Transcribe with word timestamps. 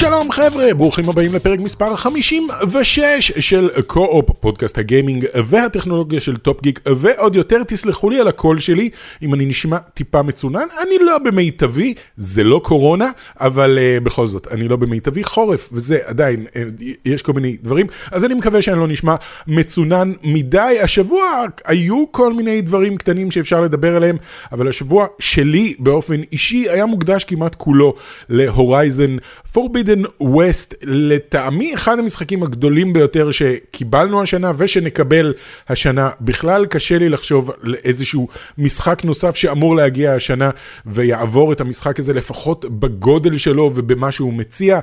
שלום 0.00 0.30
חבר'ה, 0.30 0.74
ברוכים 0.74 1.08
הבאים 1.08 1.34
לפרק 1.34 1.60
מספר 1.60 1.96
56 1.96 3.32
של 3.38 3.70
קו-אופ, 3.86 4.30
פודקאסט 4.40 4.78
הגיימינג 4.78 5.26
והטכנולוגיה 5.34 6.20
של 6.20 6.36
טופ 6.36 6.62
גיק, 6.62 6.80
ועוד 6.96 7.36
יותר 7.36 7.64
תסלחו 7.64 8.10
לי 8.10 8.20
על 8.20 8.28
הקול 8.28 8.58
שלי, 8.58 8.90
אם 9.22 9.34
אני 9.34 9.46
נשמע 9.46 9.78
טיפה 9.78 10.22
מצונן, 10.22 10.66
אני 10.82 10.98
לא 11.00 11.18
במיטבי, 11.18 11.94
זה 12.16 12.44
לא 12.44 12.60
קורונה, 12.64 13.10
אבל 13.40 13.78
uh, 13.78 14.04
בכל 14.04 14.26
זאת, 14.26 14.48
אני 14.50 14.68
לא 14.68 14.76
במיטבי, 14.76 15.24
חורף, 15.24 15.68
וזה 15.72 15.98
עדיין, 16.04 16.46
uh, 16.46 16.82
יש 17.04 17.22
כל 17.22 17.32
מיני 17.32 17.56
דברים, 17.62 17.86
אז 18.12 18.24
אני 18.24 18.34
מקווה 18.34 18.62
שאני 18.62 18.78
לא 18.78 18.88
נשמע 18.88 19.14
מצונן 19.46 20.12
מדי. 20.22 20.78
השבוע 20.82 21.44
היו 21.64 22.04
כל 22.10 22.32
מיני 22.32 22.60
דברים 22.60 22.96
קטנים 22.96 23.30
שאפשר 23.30 23.60
לדבר 23.60 23.96
עליהם, 23.96 24.16
אבל 24.52 24.68
השבוע 24.68 25.06
שלי 25.18 25.74
באופן 25.78 26.20
אישי 26.32 26.68
היה 26.68 26.86
מוקדש 26.86 27.24
כמעט 27.24 27.54
כולו 27.54 27.94
להורייזן 28.28 29.16
Forbidden 29.54 30.22
West, 30.22 30.74
לטעמי 30.82 31.74
אחד 31.74 31.98
המשחקים 31.98 32.42
הגדולים 32.42 32.92
ביותר 32.92 33.30
שקיבלנו 33.30 34.22
השנה 34.22 34.52
ושנקבל 34.56 35.34
השנה. 35.68 36.10
בכלל 36.20 36.66
קשה 36.66 36.98
לי 36.98 37.08
לחשוב 37.08 37.50
על 37.62 37.74
איזשהו 37.84 38.28
משחק 38.58 39.04
נוסף 39.04 39.36
שאמור 39.36 39.76
להגיע 39.76 40.14
השנה 40.14 40.50
ויעבור 40.86 41.52
את 41.52 41.60
המשחק 41.60 41.98
הזה 41.98 42.12
לפחות 42.12 42.64
בגודל 42.64 43.38
שלו 43.38 43.70
ובמה 43.74 44.12
שהוא 44.12 44.32
מציע. 44.32 44.80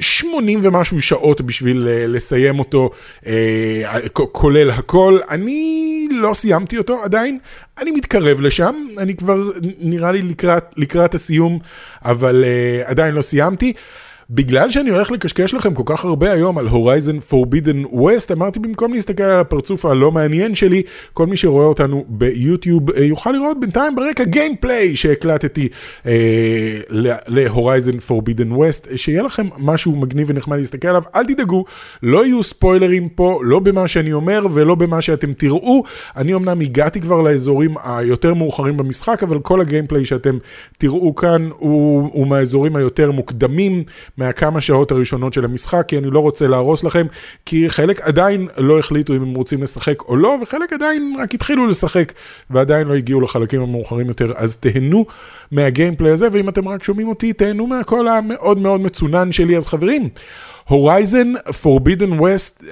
80 0.00 0.60
ומשהו 0.62 1.02
שעות 1.02 1.40
בשביל 1.40 1.88
uh, 1.88 2.08
לסיים 2.08 2.58
אותו, 2.58 2.90
uh, 3.22 3.28
כולל 4.14 4.70
הכל. 4.70 5.18
אני 5.30 5.97
לא 6.10 6.34
סיימתי 6.34 6.78
אותו 6.78 7.02
עדיין, 7.02 7.38
אני 7.78 7.90
מתקרב 7.90 8.40
לשם, 8.40 8.86
אני 8.98 9.16
כבר 9.16 9.50
נראה 9.78 10.12
לי 10.12 10.22
לקראת, 10.22 10.64
לקראת 10.76 11.14
הסיום, 11.14 11.58
אבל 12.04 12.44
uh, 12.44 12.88
עדיין 12.90 13.14
לא 13.14 13.22
סיימתי. 13.22 13.72
בגלל 14.30 14.70
שאני 14.70 14.90
הולך 14.90 15.10
לקשקש 15.10 15.54
לכם 15.54 15.74
כל 15.74 15.82
כך 15.86 16.04
הרבה 16.04 16.32
היום 16.32 16.58
על 16.58 16.68
הורייזן 16.68 17.20
פורבידן 17.20 17.82
ווסט, 17.90 18.32
אמרתי 18.32 18.58
במקום 18.58 18.94
להסתכל 18.94 19.22
על 19.22 19.40
הפרצוף 19.40 19.84
הלא 19.84 20.12
מעניין 20.12 20.54
שלי, 20.54 20.82
כל 21.12 21.26
מי 21.26 21.36
שרואה 21.36 21.66
אותנו 21.66 22.04
ביוטיוב 22.08 22.90
אה, 22.90 23.04
יוכל 23.04 23.32
לראות 23.32 23.60
בינתיים 23.60 23.96
ברקע 23.96 24.24
גיימפליי 24.24 24.96
שהקלטתי 24.96 25.68
אה, 26.06 26.80
להורייזן 27.28 27.98
פורבידן 27.98 28.52
ווסט, 28.52 28.88
שיהיה 28.96 29.22
לכם 29.22 29.48
משהו 29.58 29.96
מגניב 29.96 30.26
ונחמד 30.30 30.58
להסתכל 30.58 30.88
עליו, 30.88 31.02
אל 31.14 31.24
תדאגו, 31.24 31.64
לא 32.02 32.26
יהיו 32.26 32.42
ספוילרים 32.42 33.08
פה, 33.08 33.40
לא 33.42 33.58
במה 33.58 33.88
שאני 33.88 34.12
אומר 34.12 34.46
ולא 34.52 34.74
במה 34.74 35.02
שאתם 35.02 35.32
תראו, 35.32 35.84
אני 36.16 36.34
אמנם 36.34 36.60
הגעתי 36.60 37.00
כבר 37.00 37.22
לאזורים 37.22 37.74
היותר 37.84 38.34
מאוחרים 38.34 38.76
במשחק, 38.76 39.22
אבל 39.22 39.38
כל 39.38 39.60
הגיימפליי 39.60 40.04
שאתם 40.04 40.38
תראו 40.78 41.14
כאן 41.14 41.48
הוא, 41.58 42.10
הוא 42.12 42.26
מהאזורים 42.26 42.76
היותר 42.76 43.10
מוקדמים. 43.10 43.84
מהכמה 44.18 44.60
שעות 44.60 44.90
הראשונות 44.90 45.32
של 45.32 45.44
המשחק, 45.44 45.84
כי 45.88 45.98
אני 45.98 46.10
לא 46.10 46.20
רוצה 46.20 46.48
להרוס 46.48 46.84
לכם, 46.84 47.06
כי 47.46 47.68
חלק 47.68 48.00
עדיין 48.00 48.48
לא 48.56 48.78
החליטו 48.78 49.14
אם 49.14 49.22
הם 49.22 49.34
רוצים 49.34 49.62
לשחק 49.62 50.02
או 50.02 50.16
לא, 50.16 50.38
וחלק 50.42 50.72
עדיין 50.72 51.16
רק 51.18 51.34
התחילו 51.34 51.66
לשחק, 51.66 52.12
ועדיין 52.50 52.86
לא 52.86 52.94
הגיעו 52.94 53.20
לחלקים 53.20 53.60
המאוחרים 53.62 54.08
יותר, 54.08 54.32
אז 54.36 54.56
תהנו 54.56 55.06
מה 55.50 55.62
gameplay 55.62 56.12
הזה, 56.12 56.28
ואם 56.32 56.48
אתם 56.48 56.68
רק 56.68 56.84
שומעים 56.84 57.08
אותי, 57.08 57.32
תהנו 57.32 57.66
מהקול 57.66 58.08
המאוד 58.08 58.58
מאוד 58.58 58.80
מצונן 58.80 59.32
שלי, 59.32 59.56
אז 59.56 59.68
חברים, 59.68 60.08
Horizon 60.68 61.32
Forbidden 61.62 62.12
West, 62.12 62.64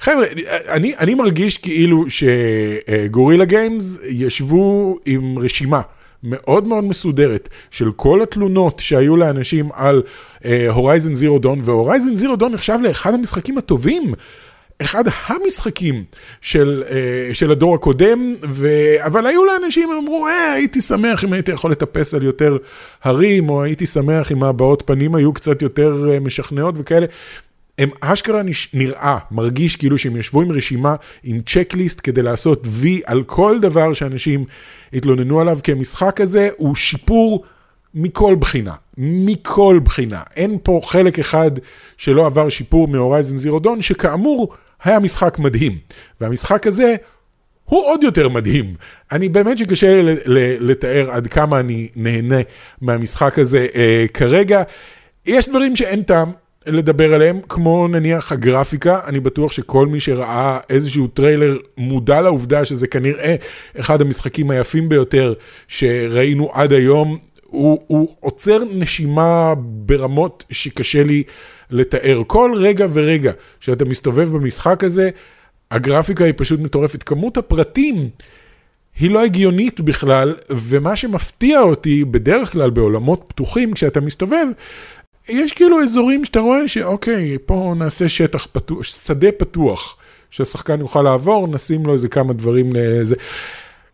חבר'ה, 0.00 0.24
אני, 0.68 0.94
אני 0.98 1.14
מרגיש 1.14 1.58
כאילו 1.58 2.04
ש 2.08 2.33
Guerrilla 2.33 3.44
Games 3.44 3.98
ישבו 4.08 4.96
עם 5.06 5.38
רשימה. 5.38 5.80
מאוד 6.22 6.66
מאוד 6.66 6.84
מסודרת 6.84 7.48
של 7.70 7.92
כל 7.92 8.22
התלונות 8.22 8.80
שהיו 8.80 9.16
לאנשים 9.16 9.68
על 9.72 10.02
הורייזן 10.68 11.14
זירו 11.14 11.38
דון, 11.38 11.60
והורייזן 11.64 12.16
זירו 12.16 12.36
דון 12.36 12.52
נחשב 12.52 12.78
לאחד 12.82 13.14
המשחקים 13.14 13.58
הטובים. 13.58 14.14
אחד 14.82 15.04
המשחקים 15.26 16.04
של, 16.40 16.84
uh, 16.88 17.34
של 17.34 17.50
הדור 17.50 17.74
הקודם, 17.74 18.34
ו... 18.48 18.68
אבל 18.98 19.26
היו 19.26 19.44
לאנשים, 19.44 19.88
אמרו, 19.90 20.26
אה, 20.26 20.52
הייתי 20.52 20.80
שמח 20.80 21.24
אם 21.24 21.32
הייתי 21.32 21.50
יכול 21.52 21.70
לטפס 21.70 22.14
על 22.14 22.22
יותר 22.22 22.56
הרים, 23.02 23.50
או 23.50 23.62
הייתי 23.62 23.86
שמח 23.86 24.32
אם 24.32 24.42
הבעות 24.44 24.82
פנים 24.86 25.14
היו 25.14 25.32
קצת 25.32 25.62
יותר 25.62 26.04
uh, 26.08 26.20
משכנעות 26.20 26.74
וכאלה. 26.78 27.06
הם 27.80 27.90
אשכרה 28.00 28.42
נראה, 28.74 29.18
מרגיש 29.30 29.76
כאילו 29.76 29.98
שהם 29.98 30.16
ישבו 30.16 30.42
עם 30.42 30.52
רשימה, 30.52 30.94
עם 31.24 31.40
צ'קליסט 31.46 32.00
כדי 32.02 32.22
לעשות 32.22 32.62
וי 32.66 33.00
על 33.04 33.22
כל 33.22 33.58
דבר 33.60 33.92
שאנשים 33.92 34.44
התלוננו 34.92 35.40
עליו, 35.40 35.58
כי 35.62 35.72
המשחק 35.72 36.20
הזה 36.20 36.48
הוא 36.56 36.74
שיפור 36.74 37.44
מכל 37.94 38.34
בחינה, 38.40 38.74
מכל 38.98 39.80
בחינה. 39.84 40.22
אין 40.36 40.58
פה 40.62 40.80
חלק 40.84 41.18
אחד 41.18 41.50
שלא 41.96 42.26
עבר 42.26 42.48
שיפור 42.48 42.88
מ 42.88 42.94
Horizon 42.94 43.36
Zero 43.36 43.58
Dawn, 43.58 43.82
שכאמור 43.82 44.54
היה 44.84 44.98
משחק 44.98 45.38
מדהים. 45.38 45.78
והמשחק 46.20 46.66
הזה 46.66 46.96
הוא 47.64 47.86
עוד 47.86 48.02
יותר 48.02 48.28
מדהים. 48.28 48.74
אני 49.12 49.28
באמת 49.28 49.58
שקשה 49.58 50.00
לתאר 50.60 51.10
עד 51.10 51.26
כמה 51.26 51.60
אני 51.60 51.88
נהנה 51.96 52.40
מהמשחק 52.80 53.38
הזה 53.38 53.66
אה, 53.74 54.06
כרגע. 54.14 54.62
יש 55.26 55.48
דברים 55.48 55.76
שאין 55.76 56.02
טעם, 56.02 56.32
לדבר 56.66 57.14
עליהם, 57.14 57.40
כמו 57.48 57.88
נניח 57.88 58.32
הגרפיקה, 58.32 59.00
אני 59.06 59.20
בטוח 59.20 59.52
שכל 59.52 59.86
מי 59.86 60.00
שראה 60.00 60.58
איזשהו 60.70 61.06
טריילר 61.06 61.58
מודע 61.76 62.20
לעובדה 62.20 62.64
שזה 62.64 62.86
כנראה 62.86 63.36
אחד 63.80 64.00
המשחקים 64.00 64.50
היפים 64.50 64.88
ביותר 64.88 65.34
שראינו 65.68 66.50
עד 66.52 66.72
היום, 66.72 67.18
הוא, 67.46 67.80
הוא 67.86 68.14
עוצר 68.20 68.58
נשימה 68.72 69.54
ברמות 69.58 70.44
שקשה 70.50 71.02
לי 71.02 71.22
לתאר. 71.70 72.22
כל 72.26 72.52
רגע 72.56 72.86
ורגע 72.92 73.32
שאתה 73.60 73.84
מסתובב 73.84 74.28
במשחק 74.28 74.84
הזה, 74.84 75.10
הגרפיקה 75.70 76.24
היא 76.24 76.34
פשוט 76.36 76.60
מטורפת. 76.60 77.02
כמות 77.02 77.36
הפרטים 77.36 78.08
היא 78.98 79.10
לא 79.10 79.24
הגיונית 79.24 79.80
בכלל, 79.80 80.34
ומה 80.50 80.96
שמפתיע 80.96 81.60
אותי 81.60 82.04
בדרך 82.04 82.52
כלל 82.52 82.70
בעולמות 82.70 83.24
פתוחים, 83.28 83.72
כשאתה 83.72 84.00
מסתובב, 84.00 84.46
יש 85.30 85.52
כאילו 85.52 85.82
אזורים 85.82 86.24
שאתה 86.24 86.40
רואה 86.40 86.68
שאוקיי, 86.68 87.38
פה 87.46 87.74
נעשה 87.76 88.08
שטח 88.08 88.46
פתוח, 88.52 88.82
שדה 88.82 89.32
פתוח, 89.32 89.96
שהשחקן 90.30 90.80
יוכל 90.80 91.02
לעבור, 91.02 91.48
נשים 91.48 91.86
לו 91.86 91.92
איזה 91.92 92.08
כמה 92.08 92.32
דברים 92.32 92.70
לזה. 92.72 93.16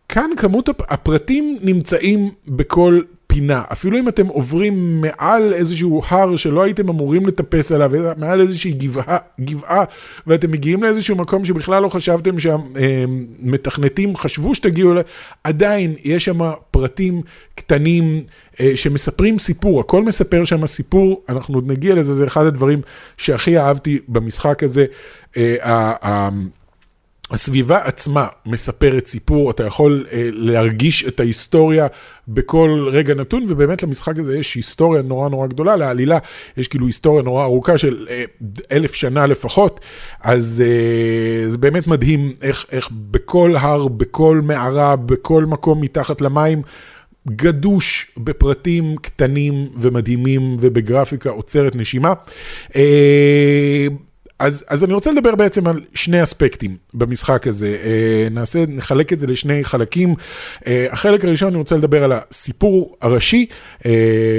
כאן 0.09 0.29
כמות 0.37 0.69
הפרטים 0.69 1.57
נמצאים 1.61 2.29
בכל 2.47 3.01
פינה, 3.27 3.63
אפילו 3.71 3.99
אם 3.99 4.07
אתם 4.07 4.27
עוברים 4.27 5.01
מעל 5.01 5.53
איזשהו 5.53 6.01
הר 6.07 6.35
שלא 6.35 6.63
הייתם 6.63 6.89
אמורים 6.89 7.25
לטפס 7.25 7.71
עליו, 7.71 7.91
מעל 8.17 8.41
איזושהי 8.41 8.71
גבעה, 8.71 9.17
גבעה, 9.41 9.83
ואתם 10.27 10.51
מגיעים 10.51 10.83
לאיזשהו 10.83 11.15
מקום 11.15 11.45
שבכלל 11.45 11.83
לא 11.83 11.89
חשבתם 11.89 12.39
שהמתכנתים 12.39 14.15
חשבו 14.15 14.55
שתגיעו 14.55 14.91
אליו, 14.91 15.03
עדיין 15.43 15.95
יש 16.03 16.25
שם 16.25 16.39
פרטים 16.71 17.21
קטנים 17.55 18.03
אה, 18.13 18.21
שמספרים 18.75 19.39
סיפור, 19.39 19.79
הכל 19.79 20.03
מספר 20.03 20.45
שם 20.45 20.67
סיפור, 20.67 21.23
אנחנו 21.29 21.55
עוד 21.55 21.71
נגיע 21.71 21.95
לזה, 21.95 22.13
זה 22.13 22.27
אחד 22.27 22.45
הדברים 22.45 22.81
שהכי 23.17 23.57
אהבתי 23.57 23.99
במשחק 24.07 24.63
הזה. 24.63 24.85
אה, 25.37 26.29
הסביבה 27.31 27.77
עצמה 27.77 28.27
מספרת 28.45 29.07
סיפור, 29.07 29.51
אתה 29.51 29.63
יכול 29.63 30.05
אה, 30.11 30.29
להרגיש 30.31 31.07
את 31.07 31.19
ההיסטוריה 31.19 31.87
בכל 32.27 32.89
רגע 32.91 33.13
נתון, 33.13 33.45
ובאמת 33.47 33.83
למשחק 33.83 34.19
הזה 34.19 34.37
יש 34.37 34.55
היסטוריה 34.55 35.01
נורא 35.01 35.29
נורא 35.29 35.47
גדולה, 35.47 35.75
לעלילה 35.75 36.17
יש 36.57 36.67
כאילו 36.67 36.87
היסטוריה 36.87 37.23
נורא 37.23 37.43
ארוכה 37.43 37.77
של 37.77 38.05
אה, 38.09 38.23
אלף 38.71 38.93
שנה 38.93 39.25
לפחות, 39.25 39.79
אז 40.21 40.63
אה, 40.65 41.49
זה 41.49 41.57
באמת 41.57 41.87
מדהים 41.87 42.33
איך, 42.41 42.65
איך 42.71 42.89
בכל 42.91 43.55
הר, 43.55 43.87
בכל 43.87 44.41
מערה, 44.43 44.95
בכל 44.95 45.45
מקום 45.45 45.81
מתחת 45.81 46.21
למים, 46.21 46.61
גדוש 47.29 48.11
בפרטים 48.17 48.95
קטנים 49.01 49.67
ומדהימים 49.79 50.57
ובגרפיקה 50.59 51.29
עוצרת 51.29 51.75
נשימה. 51.75 52.13
אה, 52.75 53.87
אז, 54.39 54.65
אז 54.67 54.83
אני 54.83 54.93
רוצה 54.93 55.11
לדבר 55.11 55.35
בעצם 55.35 55.67
על 55.67 55.81
שני 55.93 56.23
אספקטים 56.23 56.77
במשחק 56.93 57.47
הזה. 57.47 57.77
אה, 57.83 58.27
נעשה, 58.31 58.63
נחלק 58.67 59.13
את 59.13 59.19
זה 59.19 59.27
לשני 59.27 59.63
חלקים. 59.63 60.15
אה, 60.67 60.87
החלק 60.91 61.25
הראשון 61.25 61.47
אני 61.47 61.57
רוצה 61.57 61.77
לדבר 61.77 62.03
על 62.03 62.11
הסיפור 62.11 62.95
הראשי 63.01 63.45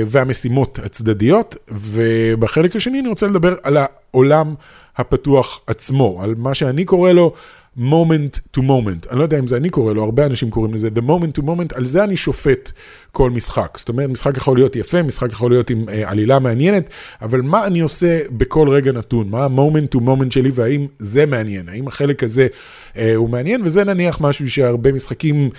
והמשימות 0.07 0.79
הצדדיות, 0.85 1.57
ובחלק 1.71 2.77
השני 2.77 3.01
אני 3.01 3.09
רוצה 3.09 3.27
לדבר 3.27 3.55
על 3.63 3.77
העולם 3.77 4.55
הפתוח 4.97 5.61
עצמו, 5.67 6.21
על 6.23 6.35
מה 6.39 6.55
שאני 6.55 6.85
קורא 6.85 7.13
לו 7.13 7.35
moment 7.79 8.57
to 8.57 8.61
moment. 8.61 9.11
אני 9.11 9.19
לא 9.19 9.23
יודע 9.23 9.39
אם 9.39 9.47
זה 9.47 9.57
אני 9.57 9.71
קורא 9.71 9.93
לו, 9.93 10.05
הרבה 10.05 10.27
אנשים 10.27 10.51
קוראים 10.51 10.75
לזה 10.75 10.89
the 10.89 11.01
moment 11.09 11.41
to 11.41 11.43
moment, 11.43 11.75
על 11.75 11.85
זה 11.85 12.05
אני 12.05 12.17
שופט 12.17 12.73
כל 13.13 13.31
משחק. 13.31 13.79
זאת 13.79 13.89
אומרת, 13.89 14.11
משחק 14.11 14.37
יכול 14.37 14.57
להיות 14.57 14.77
יפה, 14.77 15.03
משחק 15.03 15.33
יכול 15.33 15.51
להיות 15.51 15.71
עם 15.71 15.89
אה, 15.89 16.11
עלילה 16.11 16.39
מעניינת, 16.39 16.91
אבל 17.23 17.43
מה 17.43 17.67
אני 17.67 17.81
עושה 17.81 18.21
בכל 18.31 18.69
רגע 18.69 18.93
נתון? 18.93 19.29
מה 19.29 19.45
ה-moment 19.45 19.97
to 19.97 20.01
moment 20.01 20.31
שלי 20.31 20.51
והאם 20.55 20.87
זה 20.99 21.27
מעניין? 21.27 21.69
האם 21.69 21.89
החלק 21.89 22.23
הזה 22.23 22.47
אה, 22.97 23.15
הוא 23.15 23.29
מעניין? 23.29 23.61
וזה 23.65 23.85
נניח 23.85 24.21
משהו 24.21 24.51
שהרבה 24.51 24.93
משחקים... 24.93 25.51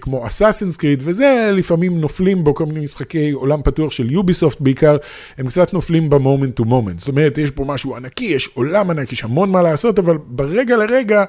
כמו 0.00 0.26
Assassin's 0.26 0.76
Creed 0.76 1.02
וזה, 1.04 1.50
לפעמים 1.52 2.00
נופלים 2.00 2.44
בו 2.44 2.54
כל 2.54 2.66
מיני 2.66 2.80
משחקי 2.80 3.30
עולם 3.30 3.62
פתוח 3.62 3.92
של 3.92 4.10
Ubisoft 4.10 4.60
בעיקר, 4.60 4.96
הם 5.38 5.48
קצת 5.48 5.72
נופלים 5.72 6.10
ב 6.10 6.17
moment 6.17 6.56
to 6.56 6.64
moment. 6.64 6.98
זאת 6.98 7.08
אומרת, 7.08 7.38
יש 7.38 7.50
פה 7.50 7.64
משהו 7.64 7.96
ענקי, 7.96 8.24
יש 8.24 8.50
עולם 8.54 8.90
ענק, 8.90 9.12
יש 9.12 9.24
המון 9.24 9.50
מה 9.50 9.62
לעשות, 9.62 9.98
אבל 9.98 10.18
ברגע 10.26 10.76
לרגע 10.76 11.24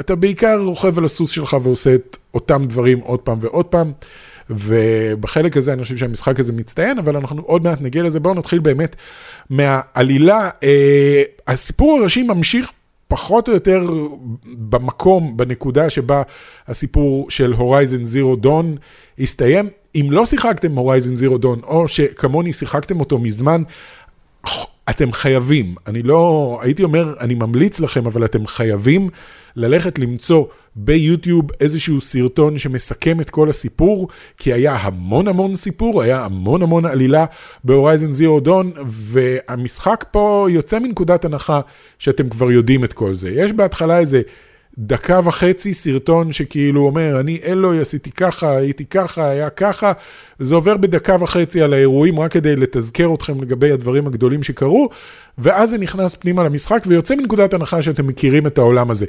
אתה 0.00 0.16
בעיקר 0.16 0.58
רוכב 0.60 0.98
על 0.98 1.04
הסוס 1.04 1.30
שלך 1.30 1.56
ועושה 1.62 1.94
את 1.94 2.16
אותם 2.34 2.64
דברים 2.68 2.98
עוד 2.98 3.20
פעם 3.20 3.38
ועוד 3.40 3.66
פעם. 3.66 3.92
ובחלק 4.50 5.56
הזה 5.56 5.72
אני 5.72 5.82
חושב 5.82 5.96
שהמשחק 5.96 6.40
הזה 6.40 6.52
מצטיין, 6.52 6.98
אבל 6.98 7.16
אנחנו 7.16 7.42
עוד 7.42 7.64
מעט 7.64 7.80
נגיע 7.80 8.02
לזה. 8.02 8.20
בואו 8.20 8.34
נתחיל 8.34 8.58
באמת 8.58 8.96
מהעלילה. 9.50 10.50
אה, 10.62 11.22
הסיפור 11.46 11.98
הראשי 11.98 12.22
ממשיך 12.22 12.72
פחות 13.08 13.48
או 13.48 13.54
יותר 13.54 13.88
במקום, 14.44 15.36
בנקודה 15.36 15.90
שבה 15.90 16.22
הסיפור 16.68 17.30
של 17.30 17.52
הורייזן 17.52 18.04
זירו 18.04 18.36
דון 18.36 18.76
הסתיים. 19.18 19.68
אם 19.94 20.06
לא 20.10 20.26
שיחקתם 20.26 20.76
הורייזן 20.76 21.16
זירו 21.16 21.38
דון, 21.38 21.60
או 21.62 21.88
שכמוני 21.88 22.52
שיחקתם 22.52 23.00
אותו 23.00 23.18
מזמן, 23.18 23.62
אתם 24.90 25.12
חייבים, 25.12 25.74
אני 25.86 26.02
לא, 26.02 26.58
הייתי 26.62 26.84
אומר, 26.84 27.14
אני 27.20 27.34
ממליץ 27.34 27.80
לכם, 27.80 28.06
אבל 28.06 28.24
אתם 28.24 28.46
חייבים 28.46 29.08
ללכת 29.56 29.98
למצוא 29.98 30.44
ביוטיוב 30.76 31.50
איזשהו 31.60 32.00
סרטון 32.00 32.58
שמסכם 32.58 33.20
את 33.20 33.30
כל 33.30 33.50
הסיפור, 33.50 34.08
כי 34.38 34.52
היה 34.52 34.76
המון 34.76 35.28
המון 35.28 35.56
סיפור, 35.56 36.02
היה 36.02 36.24
המון 36.24 36.62
המון 36.62 36.86
עלילה 36.86 37.24
ב-Horizon 37.64 38.12
Zero 38.12 38.40
Dawn, 38.40 38.72
והמשחק 38.86 40.04
פה 40.10 40.46
יוצא 40.50 40.78
מנקודת 40.78 41.24
הנחה 41.24 41.60
שאתם 41.98 42.28
כבר 42.28 42.50
יודעים 42.50 42.84
את 42.84 42.92
כל 42.92 43.14
זה. 43.14 43.30
יש 43.30 43.52
בהתחלה 43.52 43.98
איזה... 43.98 44.22
דקה 44.78 45.20
וחצי 45.24 45.74
סרטון 45.74 46.32
שכאילו 46.32 46.86
אומר, 46.86 47.20
אני 47.20 47.40
Aloy 47.44 47.80
עשיתי 47.80 48.10
ככה, 48.10 48.56
הייתי 48.56 48.84
ככה, 48.84 49.28
היה 49.28 49.50
ככה, 49.50 49.92
זה 50.38 50.54
עובר 50.54 50.76
בדקה 50.76 51.16
וחצי 51.20 51.62
על 51.62 51.72
האירועים 51.72 52.20
רק 52.20 52.32
כדי 52.32 52.56
לתזכר 52.56 53.14
אתכם 53.14 53.42
לגבי 53.42 53.72
הדברים 53.72 54.06
הגדולים 54.06 54.42
שקרו, 54.42 54.88
ואז 55.38 55.70
זה 55.70 55.78
נכנס 55.78 56.14
פנימה 56.14 56.44
למשחק 56.44 56.82
ויוצא 56.86 57.14
מנקודת 57.14 57.54
הנחה 57.54 57.82
שאתם 57.82 58.06
מכירים 58.06 58.46
את 58.46 58.58
העולם 58.58 58.90
הזה. 58.90 59.06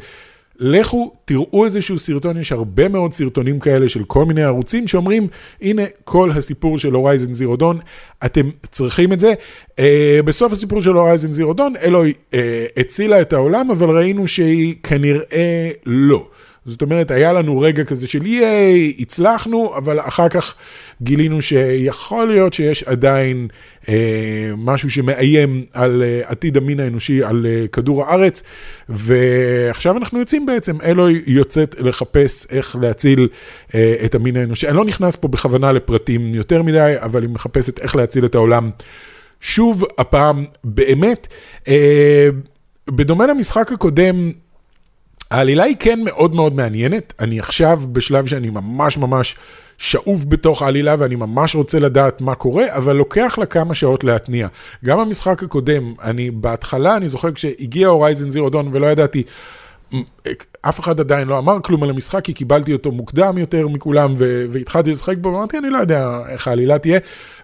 לכו, 0.60 1.12
תראו 1.26 1.66
איזשהו 1.66 2.00
סרטון, 2.00 2.38
יש 2.38 2.52
הרבה 2.52 2.88
מאוד 2.88 3.14
סרטונים 3.14 3.60
כאלה 3.60 3.90
של 3.90 4.04
כל 4.04 4.26
מיני 4.26 4.44
ערוצים 4.44 4.88
שאומרים, 4.88 5.28
הנה 5.62 5.82
כל 6.04 6.32
הסיפור 6.32 6.78
של 6.78 6.94
הורייזן 6.94 7.34
זירו 7.34 7.56
דון, 7.56 7.80
אתם 8.26 8.50
צריכים 8.72 9.14
את 9.14 9.20
זה. 9.20 9.34
Uh, 9.72 9.82
בסוף 10.26 10.52
הסיפור 10.52 10.82
של 10.82 10.90
הורייזן 10.90 11.34
זירו 11.34 11.54
דון, 11.54 11.74
אלוהי 11.82 12.14
uh, 12.14 12.36
הצילה 12.78 13.22
את 13.22 13.34
העולם, 13.34 13.72
אבל 13.72 13.90
ראינו 13.90 14.28
שהיא 14.28 14.76
כנראה 14.84 15.72
לא. 15.86 16.28
זאת 16.68 16.82
אומרת, 16.82 17.12
היה 17.12 17.34
לנו 17.34 17.60
רגע 17.60 17.84
כזה 17.84 18.08
של 18.08 18.26
ייי, 18.26 18.94
הצלחנו, 19.00 19.74
אבל 19.78 20.00
אחר 20.00 20.30
כך 20.30 20.56
גילינו 21.02 21.42
שיכול 21.42 22.28
להיות 22.28 22.54
שיש 22.54 22.84
עדיין 22.84 23.48
אה, 23.90 24.52
משהו 24.58 24.92
שמאיים 24.92 25.66
על 25.74 26.04
אה, 26.04 26.22
עתיד 26.26 26.58
המין 26.58 26.80
האנושי, 26.80 27.24
על 27.24 27.46
אה, 27.50 27.68
כדור 27.68 28.04
הארץ, 28.04 28.44
ועכשיו 28.90 29.98
אנחנו 29.98 30.20
יוצאים 30.20 30.46
בעצם, 30.46 30.82
אלוהי 30.84 31.22
יוצאת 31.28 31.76
לחפש 31.80 32.48
איך 32.50 32.76
להציל 32.82 33.28
אה, 33.76 33.96
את 34.06 34.16
המין 34.16 34.38
האנושי. 34.38 34.68
אני 34.68 34.78
לא 34.78 34.86
נכנס 34.86 35.16
פה 35.16 35.28
בכוונה 35.28 35.72
לפרטים 35.72 36.36
יותר 36.36 36.64
מדי, 36.64 36.96
אבל 36.98 37.22
היא 37.22 37.30
מחפשת 37.30 37.80
איך 37.80 37.96
להציל 37.96 38.26
את 38.26 38.36
העולם. 38.36 38.70
שוב, 39.42 39.84
הפעם 39.98 40.46
באמת, 40.64 41.28
אה, 41.68 42.30
בדומה 42.88 43.28
למשחק 43.28 43.72
הקודם, 43.72 44.32
העלילה 45.32 45.64
היא 45.64 45.76
כן 45.80 46.00
מאוד 46.04 46.36
מאוד 46.36 46.56
מעניינת, 46.56 47.14
אני 47.20 47.40
עכשיו 47.40 47.82
בשלב 47.92 48.26
שאני 48.26 48.50
ממש 48.50 48.98
ממש 48.98 49.36
שאוב 49.78 50.30
בתוך 50.30 50.62
העלילה 50.62 50.96
ואני 51.00 51.16
ממש 51.16 51.56
רוצה 51.56 51.80
לדעת 51.80 52.22
מה 52.22 52.36
קורה, 52.36 52.66
אבל 52.70 52.96
לוקח 52.96 53.36
לה 53.38 53.46
כמה 53.46 53.76
שעות 53.76 54.04
להתניע. 54.04 54.48
גם 54.86 55.00
המשחק 55.00 55.44
הקודם, 55.44 55.94
אני 56.04 56.32
בהתחלה, 56.32 56.98
אני 56.98 57.10
זוכר 57.10 57.32
כשהגיע 57.32 57.88
הורייזן 57.88 58.32
זירו 58.32 58.50
דון 58.50 58.70
ולא 58.72 58.88
ידעתי 58.88 59.24
אף 60.62 60.80
אחד 60.80 61.00
עדיין 61.00 61.28
לא 61.28 61.38
אמר 61.38 61.58
כלום 61.64 61.84
על 61.84 61.90
המשחק, 61.90 62.24
כי 62.24 62.34
קיבלתי 62.34 62.74
אותו 62.74 62.92
מוקדם 62.92 63.38
יותר 63.38 63.68
מכולם, 63.68 64.16
והתחלתי 64.52 64.92
לשחק 64.92 65.18
בו, 65.18 65.30
ואמרתי, 65.30 65.58
אני 65.58 65.70
לא 65.70 65.78
יודע 65.78 66.20
איך 66.30 66.48
העלילה 66.48 66.80
תהיה. 66.80 67.00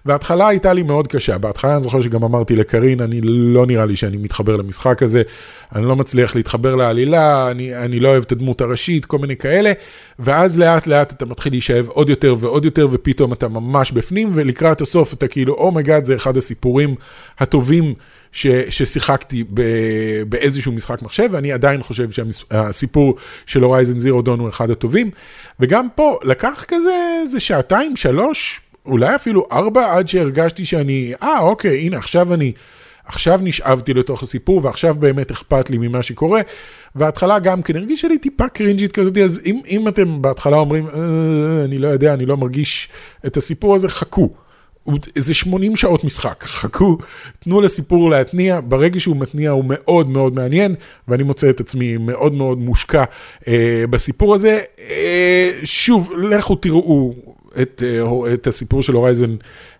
וההתחלה 0.06 0.48
הייתה 0.48 0.72
לי 0.72 0.82
מאוד 0.82 1.08
קשה. 1.08 1.38
בהתחלה 1.38 1.74
אני 1.74 1.82
זוכר 1.82 2.02
שגם 2.02 2.24
אמרתי 2.24 2.56
לקרין, 2.56 3.00
אני 3.00 3.20
לא 3.22 3.66
נראה 3.66 3.86
לי 3.86 3.96
שאני 3.96 4.16
מתחבר 4.16 4.56
למשחק 4.56 5.02
הזה, 5.02 5.22
אני 5.74 5.86
לא 5.86 5.96
מצליח 5.96 6.36
להתחבר 6.36 6.74
לעלילה, 6.74 7.50
אני, 7.50 7.76
אני 7.76 8.00
לא 8.00 8.08
אוהב 8.08 8.22
את 8.22 8.32
הדמות 8.32 8.60
הראשית, 8.60 9.04
כל 9.04 9.18
מיני 9.18 9.36
כאלה. 9.36 9.72
ואז 10.18 10.58
לאט 10.58 10.86
לאט 10.86 11.12
אתה 11.12 11.26
מתחיל 11.26 11.52
להישאב 11.52 11.88
עוד 11.88 12.10
יותר 12.10 12.36
ועוד 12.40 12.64
יותר, 12.64 12.88
ופתאום 12.92 13.32
אתה 13.32 13.48
ממש 13.48 13.92
בפנים, 13.92 14.30
ולקראת 14.34 14.80
הסוף 14.80 15.12
אתה 15.12 15.28
כאילו, 15.28 15.54
oh 15.54 15.66
my 15.66 15.78
god, 15.78 16.02
oh 16.02 16.06
זה 16.06 16.14
אחד 16.14 16.36
הסיפורים 16.36 16.94
הטובים. 17.38 17.94
ש, 18.34 18.46
ששיחקתי 18.46 19.44
ב, 19.54 19.62
באיזשהו 20.28 20.72
משחק 20.72 21.02
מחשב, 21.02 21.28
ואני 21.32 21.52
עדיין 21.52 21.82
חושב 21.82 22.08
שהסיפור 22.10 23.14
של 23.46 23.62
Horizon 23.62 23.98
Zero 23.98 24.22
Dawn 24.22 24.40
הוא 24.40 24.48
אחד 24.48 24.70
הטובים. 24.70 25.10
וגם 25.60 25.88
פה, 25.94 26.18
לקח 26.24 26.64
כזה 26.68 27.18
איזה 27.20 27.40
שעתיים, 27.40 27.96
שלוש, 27.96 28.60
אולי 28.86 29.14
אפילו 29.14 29.46
ארבע, 29.52 29.96
עד 29.96 30.08
שהרגשתי 30.08 30.64
שאני, 30.64 31.12
אה, 31.22 31.40
אוקיי, 31.40 31.78
הנה, 31.78 31.96
עכשיו 31.96 32.34
אני... 32.34 32.52
עכשיו 33.06 33.40
נשאבתי 33.42 33.94
לתוך 33.94 34.22
הסיפור, 34.22 34.60
ועכשיו 34.64 34.94
באמת 34.94 35.30
אכפת 35.30 35.70
לי 35.70 35.78
ממה 35.78 36.02
שקורה. 36.02 36.40
וההתחלה 36.94 37.38
גם 37.38 37.62
כן 37.62 37.76
הרגישה 37.76 38.08
לי 38.08 38.18
טיפה 38.18 38.48
קרינג'ית 38.48 38.92
כזאת, 38.92 39.18
אז 39.18 39.40
אם, 39.44 39.60
אם 39.68 39.88
אתם 39.88 40.22
בהתחלה 40.22 40.56
אומרים, 40.56 40.86
אה, 40.88 41.64
אני 41.64 41.78
לא 41.78 41.88
יודע, 41.88 42.14
אני 42.14 42.26
לא 42.26 42.36
מרגיש 42.36 42.88
את 43.26 43.36
הסיפור 43.36 43.74
הזה, 43.74 43.88
חכו. 43.88 44.43
איזה 45.16 45.34
80 45.34 45.76
שעות 45.76 46.04
משחק, 46.04 46.44
חכו, 46.44 46.98
תנו 47.38 47.60
לסיפור 47.60 48.10
להתניע, 48.10 48.60
ברגע 48.64 49.00
שהוא 49.00 49.16
מתניע 49.16 49.50
הוא 49.50 49.64
מאוד 49.68 50.08
מאוד 50.08 50.34
מעניין, 50.34 50.74
ואני 51.08 51.22
מוצא 51.22 51.50
את 51.50 51.60
עצמי 51.60 51.96
מאוד 51.96 52.34
מאוד 52.34 52.58
מושקע 52.58 53.04
אה, 53.48 53.84
בסיפור 53.90 54.34
הזה. 54.34 54.60
אה, 54.88 55.50
שוב, 55.64 56.12
לכו 56.12 56.54
תראו 56.54 57.14
את, 57.62 57.82
אה, 57.86 58.34
את 58.34 58.46
הסיפור 58.46 58.82
של 58.82 58.92
הורייזן 58.92 59.36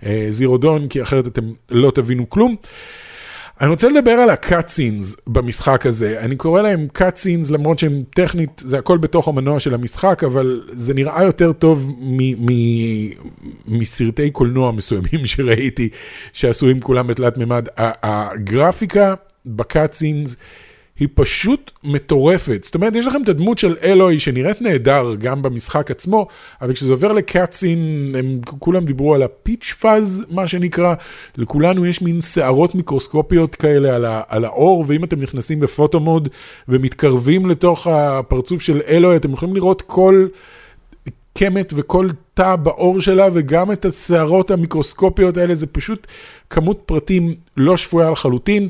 אה, 0.06 0.26
זירו 0.30 0.58
דון, 0.58 0.88
כי 0.88 1.02
אחרת 1.02 1.26
אתם 1.26 1.52
לא 1.70 1.90
תבינו 1.94 2.28
כלום. 2.28 2.56
אה, 2.64 3.03
אני 3.60 3.70
רוצה 3.70 3.88
לדבר 3.88 4.10
על 4.10 4.30
ה 4.30 4.39
cut 4.39 4.65
scenes 4.65 5.16
במשחק 5.26 5.86
הזה. 5.86 6.20
אני 6.20 6.36
קורא 6.36 6.62
להם 6.62 6.88
cut 6.92 7.12
scenes 7.12 7.50
למרות 7.50 7.78
שהם 7.78 8.02
טכנית, 8.14 8.62
זה 8.64 8.78
הכל 8.78 8.98
בתוך 8.98 9.28
המנוע 9.28 9.60
של 9.60 9.74
המשחק, 9.74 10.24
אבל 10.24 10.62
זה 10.72 10.94
נראה 10.94 11.24
יותר 11.24 11.52
טוב 11.52 11.90
מסרטי 13.68 14.30
קולנוע 14.30 14.72
מסוימים 14.72 15.26
שראיתי, 15.36 15.88
שעשויים 16.32 16.80
כולם 16.80 17.06
בתלת 17.06 17.38
מימד. 17.38 17.68
הגרפיקה 17.76 19.14
ב 19.46 19.55
cut 19.55 19.82
scenes 19.82 20.36
היא 20.98 21.08
פשוט 21.14 21.70
מטורפת. 21.84 22.64
זאת 22.64 22.74
אומרת, 22.74 22.96
יש 22.96 23.06
לכם 23.06 23.22
את 23.22 23.28
הדמות 23.28 23.58
של 23.58 23.76
Aloy 23.82 24.20
שנראית 24.20 24.62
נהדר 24.62 25.14
גם 25.18 25.42
במשחק 25.42 25.90
עצמו, 25.90 26.26
אבל 26.60 26.72
כשזה 26.72 26.92
עובר 26.92 27.12
ל 27.12 27.22
cut 27.22 27.52
scene, 27.52 28.12
הם 28.18 28.40
כולם 28.58 28.84
דיברו 28.84 29.14
על 29.14 29.22
ה 29.22 29.31
peach 29.31 29.74
fuzz, 29.80 30.24
מה 30.30 30.46
שנקרא, 30.48 30.94
לכולנו 31.36 31.86
יש 31.86 32.02
מין 32.02 32.20
שערות 32.20 32.74
מיקרוסקופיות 32.74 33.54
כאלה 33.54 33.96
על, 33.96 34.04
ה, 34.04 34.22
על 34.28 34.44
האור, 34.44 34.84
ואם 34.86 35.04
אתם 35.04 35.20
נכנסים 35.20 35.60
בפוטו 35.60 36.00
מוד 36.00 36.28
ומתקרבים 36.68 37.46
לתוך 37.46 37.86
הפרצוף 37.86 38.62
של 38.62 38.80
אלוהי, 38.88 39.16
אתם 39.16 39.32
יכולים 39.32 39.54
לראות 39.54 39.82
כל... 39.82 40.26
קמת 41.38 41.72
וכל 41.76 42.08
תא 42.34 42.56
בעור 42.56 43.00
שלה 43.00 43.28
וגם 43.32 43.72
את 43.72 43.84
השערות 43.84 44.50
המיקרוסקופיות 44.50 45.36
האלה, 45.36 45.54
זה 45.54 45.66
פשוט 45.66 46.06
כמות 46.50 46.82
פרטים 46.86 47.34
לא 47.56 47.76
שפויה 47.76 48.10
לחלוטין. 48.10 48.68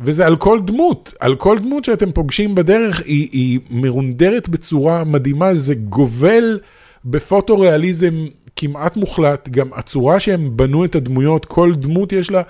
וזה 0.00 0.26
על 0.26 0.36
כל 0.36 0.60
דמות, 0.64 1.14
על 1.20 1.36
כל 1.36 1.58
דמות 1.58 1.84
שאתם 1.84 2.12
פוגשים 2.12 2.54
בדרך, 2.54 3.02
היא, 3.04 3.28
היא 3.32 3.60
מרונדרת 3.70 4.48
בצורה 4.48 5.04
מדהימה, 5.04 5.54
זה 5.54 5.74
גובל 5.74 6.58
בפוטו-ריאליזם 7.04 8.26
כמעט 8.56 8.96
מוחלט, 8.96 9.48
גם 9.48 9.68
הצורה 9.72 10.20
שהם 10.20 10.56
בנו 10.56 10.84
את 10.84 10.96
הדמויות, 10.96 11.44
כל 11.44 11.72
דמות 11.74 12.12
יש 12.12 12.30
לה 12.30 12.42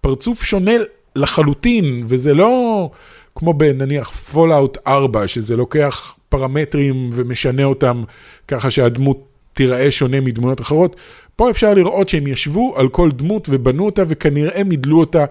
פרצוף 0.00 0.44
שונה 0.44 0.72
לחלוטין, 1.16 2.04
וזה 2.06 2.34
לא 2.34 2.90
כמו 3.34 3.54
בנניח 3.54 4.10
Fallout 4.10 4.78
4, 4.86 5.28
שזה 5.28 5.56
לוקח 5.56 6.16
פרמטרים 6.28 7.10
ומשנה 7.12 7.64
אותם 7.64 8.04
ככה 8.48 8.70
שהדמות 8.70 9.24
תיראה 9.54 9.90
שונה 9.90 10.20
מדמויות 10.20 10.60
אחרות. 10.60 10.96
פה 11.36 11.50
אפשר 11.50 11.74
לראות 11.74 12.08
שהם 12.08 12.26
ישבו 12.26 12.74
על 12.76 12.88
כל 12.88 13.10
דמות 13.10 13.48
ובנו 13.50 13.84
אותה 13.84 14.02
וכנראה 14.08 14.64
מידלו 14.64 15.00
אותה 15.00 15.24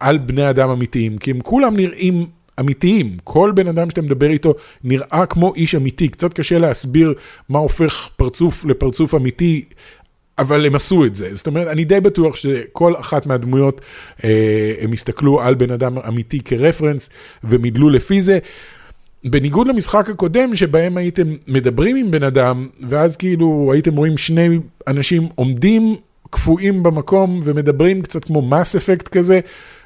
על 0.00 0.18
בני 0.18 0.50
אדם 0.50 0.70
אמיתיים, 0.70 1.18
כי 1.18 1.30
הם 1.30 1.40
כולם 1.40 1.76
נראים 1.76 2.26
אמיתיים. 2.60 3.16
כל 3.24 3.52
בן 3.54 3.68
אדם 3.68 3.90
שאתה 3.90 4.02
מדבר 4.02 4.30
איתו 4.30 4.54
נראה 4.84 5.26
כמו 5.26 5.54
איש 5.54 5.74
אמיתי. 5.74 6.08
קצת 6.08 6.32
קשה 6.32 6.58
להסביר 6.58 7.14
מה 7.48 7.58
הופך 7.58 8.08
פרצוף 8.16 8.64
לפרצוף 8.64 9.14
אמיתי. 9.14 9.64
אבל 10.38 10.66
הם 10.66 10.74
עשו 10.74 11.04
את 11.04 11.14
זה, 11.14 11.34
זאת 11.34 11.46
אומרת, 11.46 11.68
אני 11.68 11.84
די 11.84 12.00
בטוח 12.00 12.36
שכל 12.36 12.94
אחת 13.00 13.26
מהדמויות, 13.26 13.80
אה, 14.24 14.74
הם 14.80 14.92
הסתכלו 14.92 15.40
על 15.40 15.54
בן 15.54 15.70
אדם 15.70 15.98
אמיתי 15.98 16.40
כרפרנס 16.40 17.10
ומידלו 17.44 17.90
לפי 17.90 18.20
זה. 18.20 18.38
בניגוד 19.24 19.68
למשחק 19.68 20.08
הקודם, 20.10 20.56
שבהם 20.56 20.96
הייתם 20.96 21.34
מדברים 21.48 21.96
עם 21.96 22.10
בן 22.10 22.22
אדם, 22.22 22.68
ואז 22.88 23.16
כאילו 23.16 23.70
הייתם 23.72 23.96
רואים 23.96 24.18
שני 24.18 24.58
אנשים 24.86 25.28
עומדים 25.34 25.96
קפואים 26.30 26.82
במקום 26.82 27.40
ומדברים 27.44 28.02
קצת 28.02 28.24
כמו 28.24 28.42
מס 28.42 28.76
אפקט 28.76 29.08
כזה, 29.08 29.40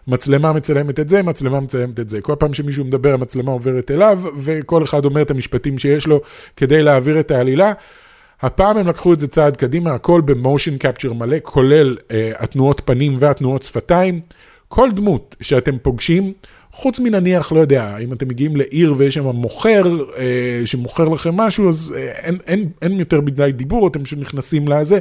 מצלמה 0.06 0.52
מצלמת 0.52 1.00
את 1.00 1.08
זה, 1.08 1.22
מצלמה 1.22 1.60
מצלמת 1.60 2.00
את 2.00 2.10
זה. 2.10 2.20
כל 2.20 2.34
פעם 2.38 2.54
שמישהו 2.54 2.84
מדבר, 2.84 3.14
המצלמה 3.14 3.52
עוברת 3.52 3.90
אליו, 3.90 4.22
וכל 4.38 4.82
אחד 4.82 5.04
אומר 5.04 5.22
את 5.22 5.30
המשפטים 5.30 5.78
שיש 5.78 6.06
לו 6.06 6.20
כדי 6.56 6.82
להעביר 6.82 7.20
את 7.20 7.30
העלילה. 7.30 7.72
הפעם 8.42 8.76
הם 8.76 8.86
לקחו 8.86 9.12
את 9.12 9.20
זה 9.20 9.28
צעד 9.28 9.56
קדימה, 9.56 9.94
הכל 9.94 10.20
במושן 10.20 10.78
קפצ'ר 10.78 11.12
מלא, 11.12 11.36
כולל 11.42 11.96
uh, 11.98 12.12
התנועות 12.38 12.82
פנים 12.84 13.16
והתנועות 13.20 13.62
שפתיים. 13.62 14.20
כל 14.68 14.90
דמות 14.92 15.36
שאתם 15.40 15.78
פוגשים, 15.78 16.32
חוץ 16.72 16.98
מנניח, 16.98 17.52
לא 17.52 17.60
יודע, 17.60 17.98
אם 17.98 18.12
אתם 18.12 18.28
מגיעים 18.28 18.56
לעיר 18.56 18.94
ויש 18.96 19.14
שם 19.14 19.26
מוכר 19.26 19.82
uh, 19.82 20.16
שמוכר 20.64 21.08
לכם 21.08 21.36
משהו, 21.36 21.68
אז 21.68 21.94
uh, 21.94 21.98
אין, 21.98 22.38
אין, 22.46 22.68
אין 22.82 22.92
יותר 22.92 23.20
מדי 23.20 23.50
דיבור, 23.52 23.88
אתם 23.88 24.04
פשוט 24.04 24.18
נכנסים 24.18 24.68
לזה, 24.68 24.98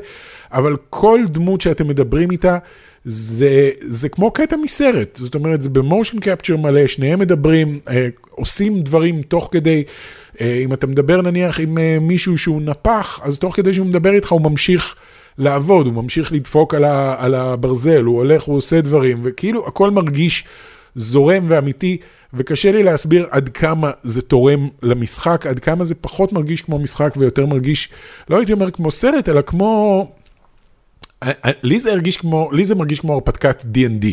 אבל 0.51 0.75
כל 0.89 1.19
דמות 1.27 1.61
שאתם 1.61 1.87
מדברים 1.87 2.31
איתה, 2.31 2.57
זה, 3.05 3.69
זה 3.81 4.09
כמו 4.09 4.31
קטע 4.31 4.55
מסרט, 4.55 5.15
זאת 5.15 5.35
אומרת, 5.35 5.61
זה 5.61 5.69
במושן 5.69 6.19
קפצ'ר 6.19 6.57
מלא, 6.57 6.87
שניהם 6.87 7.19
מדברים, 7.19 7.79
אה, 7.89 8.07
עושים 8.29 8.81
דברים 8.81 9.21
תוך 9.21 9.49
כדי, 9.51 9.83
אה, 10.41 10.61
אם 10.65 10.73
אתה 10.73 10.87
מדבר 10.87 11.21
נניח 11.21 11.59
עם 11.59 11.77
אה, 11.77 11.97
מישהו 12.01 12.37
שהוא 12.37 12.61
נפח, 12.61 13.19
אז 13.23 13.39
תוך 13.39 13.55
כדי 13.55 13.73
שהוא 13.73 13.85
מדבר 13.85 14.13
איתך 14.13 14.31
הוא 14.31 14.41
ממשיך 14.41 14.95
לעבוד, 15.37 15.85
הוא 15.85 15.93
ממשיך 15.93 16.31
לדפוק 16.31 16.73
על, 16.73 16.83
ה, 16.83 17.15
על 17.19 17.35
הברזל, 17.35 18.03
הוא 18.03 18.17
הולך, 18.17 18.43
הוא 18.43 18.57
עושה 18.57 18.81
דברים, 18.81 19.19
וכאילו 19.23 19.67
הכל 19.67 19.89
מרגיש 19.89 20.43
זורם 20.95 21.45
ואמיתי. 21.47 21.97
וקשה 22.33 22.71
לי 22.71 22.83
להסביר 22.83 23.27
עד 23.29 23.49
כמה 23.49 23.91
זה 24.03 24.21
תורם 24.21 24.67
למשחק, 24.81 25.45
עד 25.45 25.59
כמה 25.59 25.83
זה 25.83 25.95
פחות 25.95 26.33
מרגיש 26.33 26.61
כמו 26.61 26.79
משחק 26.79 27.13
ויותר 27.17 27.45
מרגיש, 27.45 27.89
לא 28.29 28.37
הייתי 28.37 28.53
אומר 28.53 28.71
כמו 28.71 28.91
סרט, 28.91 29.29
אלא 29.29 29.41
כמו 29.41 30.07
לי 31.63 31.79
זה 31.79 31.91
הרגיש 31.91 32.17
כמו, 32.17 32.49
לי 32.51 32.65
זה 32.65 32.75
מרגיש 32.75 32.99
כמו 32.99 33.13
הרפתקת 33.13 33.65
D&D. 33.73 34.05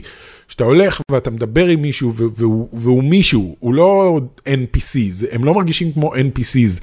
שאתה 0.49 0.65
הולך 0.65 1.01
ואתה 1.11 1.31
מדבר 1.31 1.67
עם 1.67 1.83
מישהו 1.83 2.15
והוא, 2.15 2.69
והוא 2.73 3.05
מישהו, 3.05 3.57
הוא 3.61 3.75
לא 3.75 4.21
NPC, 4.47 4.99
הם 5.31 5.45
לא 5.45 5.55
מרגישים 5.55 5.93
כמו 5.93 6.15
NPCs. 6.15 6.81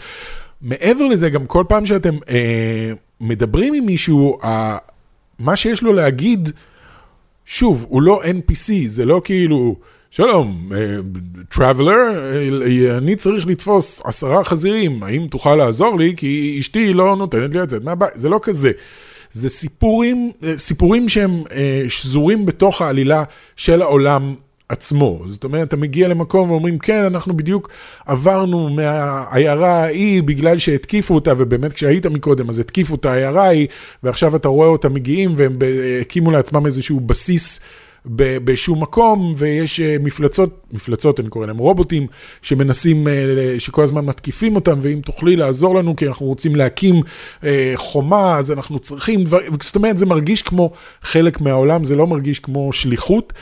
מעבר 0.62 1.08
לזה, 1.08 1.30
גם 1.30 1.46
כל 1.46 1.64
פעם 1.68 1.86
שאתם 1.86 2.16
אה, 2.30 2.92
מדברים 3.22 3.74
עם 3.74 3.86
מישהו, 3.86 4.38
אה, 4.44 4.78
מה 5.40 5.56
שיש 5.56 5.84
לו 5.84 5.94
להגיד, 5.94 6.52
שוב, 7.46 7.86
הוא 7.90 8.02
לא 8.02 8.22
NPC, 8.24 8.72
זה 8.88 9.06
לא 9.06 9.22
כאילו, 9.24 9.76
שלום, 10.12 10.72
טראבלר, 11.50 11.94
uh, 12.12 12.64
uh, 12.64 12.98
אני 12.98 13.16
צריך 13.16 13.48
לתפוס 13.48 14.02
עשרה 14.04 14.44
חזירים, 14.44 15.04
האם 15.04 15.28
תוכל 15.32 15.56
לעזור 15.56 16.00
לי? 16.00 16.14
כי 16.18 16.58
אשתי 16.60 16.94
לא 16.94 17.16
נותנת 17.16 17.54
לי 17.54 17.60
לצאת 17.60 17.84
מהבית, 17.84 18.10
זה 18.16 18.30
לא 18.30 18.40
כזה. 18.42 18.72
זה 19.36 19.50
סיפורים, 19.50 20.32
אה, 20.44 20.58
סיפורים 20.58 21.10
שהם 21.10 21.44
אה, 21.52 21.84
שזורים 21.90 22.46
בתוך 22.46 22.82
העלילה 22.82 23.24
של 23.56 23.82
העולם 23.82 24.36
עצמו. 24.70 25.22
זאת 25.28 25.44
אומרת, 25.44 25.68
אתה 25.68 25.78
מגיע 25.78 26.08
למקום 26.08 26.52
ואומרים, 26.52 26.80
כן, 26.80 27.04
אנחנו 27.04 27.38
בדיוק 27.38 27.70
עברנו 28.06 28.70
מהעיירה 28.70 29.84
ההיא 29.84 30.24
בגלל 30.24 30.60
שהתקיפו 30.60 31.16
אותה, 31.16 31.34
ובאמת 31.38 31.74
כשהיית 31.74 32.06
מקודם 32.06 32.50
אז 32.50 32.60
התקיפו 32.60 32.96
את 32.96 33.06
העיירה 33.06 33.44
ההיא, 33.44 33.68
ועכשיו 34.04 34.36
אתה 34.36 34.48
רואה 34.48 34.68
אותה 34.68 34.90
מגיעים 34.90 35.34
והם 35.38 35.60
הקימו 36.02 36.32
לעצמם 36.32 36.66
איזשהו 36.66 37.00
בסיס. 37.00 37.60
בשום 38.08 38.82
מקום, 38.82 39.34
ויש 39.38 39.80
אה, 39.80 39.96
מפלצות, 40.00 40.66
מפלצות 40.74 41.20
אני 41.20 41.30
קורא 41.30 41.46
להם 41.46 41.58
רובוטים, 41.58 42.08
שמנסים, 42.42 43.08
אה, 43.08 43.56
שכל 43.60 43.84
הזמן 43.84 44.06
מתקיפים 44.06 44.56
אותם, 44.56 44.80
ואם 44.82 45.02
תוכלי 45.06 45.36
לעזור 45.36 45.76
לנו, 45.76 45.96
כי 45.96 46.08
אנחנו 46.08 46.26
רוצים 46.26 46.56
להקים 46.56 46.96
אה, 47.44 47.74
חומה, 47.76 48.38
אז 48.38 48.52
אנחנו 48.52 48.80
צריכים 48.80 49.24
דברים, 49.24 49.52
זאת 49.62 49.76
אומרת, 49.76 49.98
זה 49.98 50.06
מרגיש 50.06 50.42
כמו 50.42 50.72
חלק 51.02 51.42
מהעולם, 51.42 51.84
זה 51.84 51.96
לא 51.96 52.08
מרגיש 52.08 52.40
כמו 52.40 52.74
שליחות, 52.74 53.34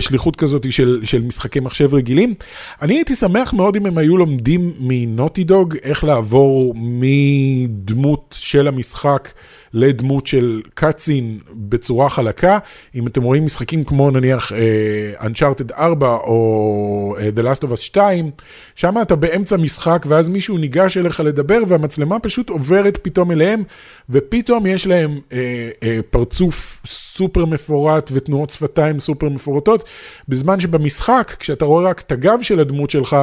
שליחות 0.00 0.36
כזאת 0.36 0.72
של, 0.72 1.00
של 1.04 1.22
משחקי 1.22 1.60
מחשב 1.60 1.94
רגילים. 1.94 2.34
אני 2.82 2.94
הייתי 2.94 3.14
שמח 3.14 3.52
מאוד 3.52 3.76
אם 3.76 3.86
הם 3.86 3.98
היו 3.98 4.16
לומדים 4.16 4.72
מנוטי 4.80 5.44
דוג, 5.44 5.76
איך 5.82 6.04
לעבור 6.04 6.74
מדמות 6.76 8.36
של 8.38 8.68
המשחק. 8.68 9.28
לדמות 9.74 10.26
של 10.26 10.62
קאצין 10.74 11.38
בצורה 11.52 12.08
חלקה. 12.08 12.58
אם 12.94 13.06
אתם 13.06 13.22
רואים 13.22 13.44
משחקים 13.44 13.84
כמו 13.84 14.10
נניח 14.10 14.52
uh, 14.52 15.22
Uncharted 15.22 15.78
4 15.78 16.14
או 16.14 17.16
uh, 17.18 17.38
The 17.38 17.42
Last 17.42 17.62
of 17.62 17.72
Us 17.72 17.76
2, 17.76 18.30
שם 18.74 18.94
אתה 19.02 19.16
באמצע 19.16 19.56
משחק 19.56 20.06
ואז 20.08 20.28
מישהו 20.28 20.58
ניגש 20.58 20.96
אליך 20.96 21.20
לדבר 21.20 21.58
והמצלמה 21.68 22.18
פשוט 22.18 22.48
עוברת 22.48 22.98
פתאום 23.02 23.30
אליהם, 23.30 23.62
ופתאום 24.10 24.66
יש 24.66 24.86
להם 24.86 25.20
uh, 25.30 25.32
uh, 25.32 25.86
פרצוף 26.10 26.80
סופר 26.86 27.44
מפורט 27.44 28.10
ותנועות 28.12 28.50
שפתיים 28.50 29.00
סופר 29.00 29.28
מפורטות, 29.28 29.84
בזמן 30.28 30.60
שבמשחק, 30.60 31.36
כשאתה 31.38 31.64
רואה 31.64 31.90
רק 31.90 32.00
את 32.00 32.12
הגב 32.12 32.38
של 32.42 32.60
הדמות 32.60 32.90
שלך, 32.90 33.16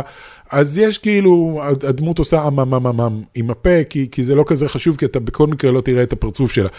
אז 0.51 0.77
יש 0.77 0.97
כאילו, 0.97 1.61
הדמות 1.83 2.19
עושה 2.19 2.47
אמם 2.47 2.59
אמם 2.59 2.87
אמם 2.87 3.21
עם 3.35 3.51
הפה, 3.51 3.83
כי, 3.89 4.07
כי 4.11 4.23
זה 4.23 4.35
לא 4.35 4.43
כזה 4.47 4.67
חשוב, 4.67 4.95
כי 4.97 5.05
אתה 5.05 5.19
בכל 5.19 5.47
מקרה 5.47 5.71
לא 5.71 5.81
תראה 5.81 6.03
את 6.03 6.13
הפרצוף 6.13 6.51
שלה. 6.51 6.69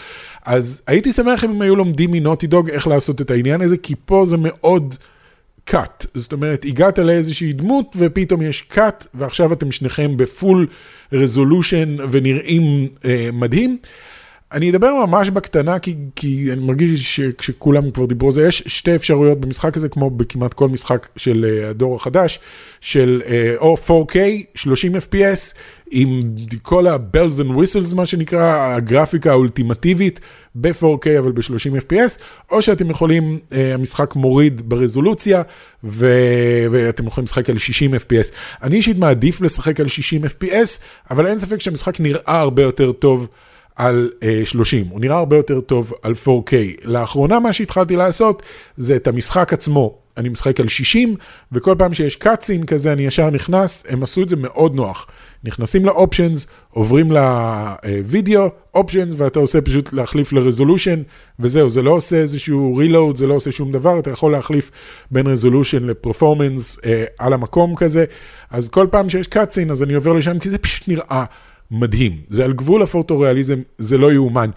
אז 0.45 0.81
הייתי 0.87 1.11
שמח 1.11 1.43
אם 1.43 1.61
היו 1.61 1.75
לומדים 1.75 2.11
מנוטי 2.11 2.47
דוג 2.47 2.69
איך 2.69 2.87
לעשות 2.87 3.21
את 3.21 3.31
העניין 3.31 3.61
הזה, 3.61 3.77
כי 3.77 3.95
פה 4.05 4.25
זה 4.25 4.37
מאוד 4.39 4.95
cut. 5.69 6.07
זאת 6.13 6.33
אומרת, 6.33 6.65
הגעת 6.65 6.99
לאיזושהי 6.99 7.53
דמות 7.53 7.95
ופתאום 7.99 8.41
יש 8.41 8.67
cut, 8.73 9.07
ועכשיו 9.13 9.53
אתם 9.53 9.71
שניכם 9.71 10.17
בפול 10.17 10.67
רזולושן 11.13 11.95
ונראים 12.11 12.87
אה, 13.05 13.29
מדהים. 13.33 13.77
אני 14.53 14.69
אדבר 14.69 15.05
ממש 15.05 15.29
בקטנה, 15.29 15.79
כי, 15.79 15.95
כי 16.15 16.49
אני 16.53 16.61
מרגיש 16.61 17.15
שכשכולם 17.15 17.91
כבר 17.91 18.05
דיברו 18.05 18.27
על 18.27 18.33
זה, 18.33 18.47
יש 18.47 18.63
שתי 18.67 18.95
אפשרויות 18.95 19.41
במשחק 19.41 19.77
הזה, 19.77 19.89
כמו 19.89 20.09
בכמעט 20.09 20.53
כל 20.53 20.69
משחק 20.69 21.07
של 21.15 21.45
uh, 21.45 21.69
הדור 21.69 21.95
החדש, 21.95 22.39
של 22.81 23.21
uh, 23.25 23.29
או 23.57 23.75
4K, 23.87 24.15
30 24.55 24.95
FPS, 24.95 25.55
עם 25.91 26.35
כל 26.61 26.87
ה-bells 26.87 27.39
and 27.39 27.59
whistles, 27.59 27.95
מה 27.95 28.05
שנקרא, 28.05 28.75
הגרפיקה 28.75 29.31
האולטימטיבית, 29.31 30.19
ב-4K 30.55 31.19
אבל 31.19 31.31
ב-30 31.31 31.91
FPS, 31.91 32.19
או 32.51 32.61
שאתם 32.61 32.89
יכולים, 32.89 33.39
uh, 33.49 33.55
המשחק 33.73 34.15
מוריד 34.15 34.69
ברזולוציה, 34.69 35.41
ו... 35.83 36.07
ואתם 36.71 37.07
יכולים 37.07 37.25
לשחק 37.25 37.49
על 37.49 37.57
60 37.57 37.93
FPS. 37.93 38.31
אני 38.63 38.75
אישית 38.75 38.97
מעדיף 38.97 39.41
לשחק 39.41 39.79
על 39.79 39.87
60 39.87 40.21
FPS, 40.25 40.79
אבל 41.11 41.27
אין 41.27 41.39
ספק 41.39 41.61
שהמשחק 41.61 41.99
נראה 41.99 42.39
הרבה 42.39 42.63
יותר 42.63 42.91
טוב. 42.91 43.27
על 43.75 44.09
uh, 44.19 44.25
אה, 44.25 44.41
30, 44.45 44.87
הוא 44.89 44.99
נראה 44.99 45.17
הרבה 45.17 45.37
יותר 45.37 45.61
טוב 45.61 45.93
על 46.01 46.13
4K. 46.25 46.53
לאחרונה 46.83 47.39
מה 47.39 47.53
שהתחלתי 47.53 47.95
לעשות 47.95 48.43
זה 48.77 48.95
את 48.95 49.07
המשחק 49.07 49.53
עצמו, 49.53 49.97
אני 50.17 50.29
משחק 50.29 50.59
על 50.59 50.67
60, 50.67 51.15
וכל 51.51 51.75
פעם 51.77 51.93
שיש 51.93 52.15
קאצין 52.15 52.65
כזה 52.65 52.93
אני 52.93 53.05
ישר 53.05 53.29
נכנס, 53.29 53.85
הם 53.89 54.03
עשו 54.03 54.23
את 54.23 54.29
זה 54.29 54.35
מאוד 54.35 54.75
נוח. 54.75 55.07
נכנסים 55.43 55.85
לאופשנס, 55.85 56.47
עוברים 56.69 57.11
לוידאו, 57.11 58.49
אופשן, 58.73 59.09
ואתה 59.17 59.39
עושה 59.39 59.61
פשוט 59.61 59.93
להחליף 59.93 60.33
לרזולושן, 60.33 61.01
וזהו, 61.39 61.69
זה 61.69 61.81
לא 61.81 61.91
עושה 61.91 62.15
איזשהו 62.15 62.75
רילוד, 62.75 63.17
זה 63.17 63.27
לא 63.27 63.33
עושה 63.33 63.51
שום 63.51 63.71
דבר, 63.71 63.99
אתה 63.99 64.11
יכול 64.11 64.31
להחליף 64.31 64.71
בין 65.11 65.27
רזולושן 65.27 65.83
לפרפורמנס 65.83 66.79
אה, 66.85 67.05
על 67.19 67.33
המקום 67.33 67.75
כזה, 67.75 68.05
אז 68.49 68.69
כל 68.69 68.87
פעם 68.91 69.09
שיש 69.09 69.27
קאצין 69.27 69.71
אז 69.71 69.83
אני 69.83 69.93
עובר 69.93 70.13
לשם, 70.13 70.39
כי 70.39 70.49
זה 70.49 70.57
פשוט 70.57 70.87
נראה. 70.87 71.25
מדהים. 71.73 72.17
זה 72.29 72.43
על 72.45 72.53
גבול 72.53 72.81
הפוטו-ריאליזם, 72.81 73.61
זה 73.77 73.97
לא 73.97 74.13
יאומן. 74.13 74.49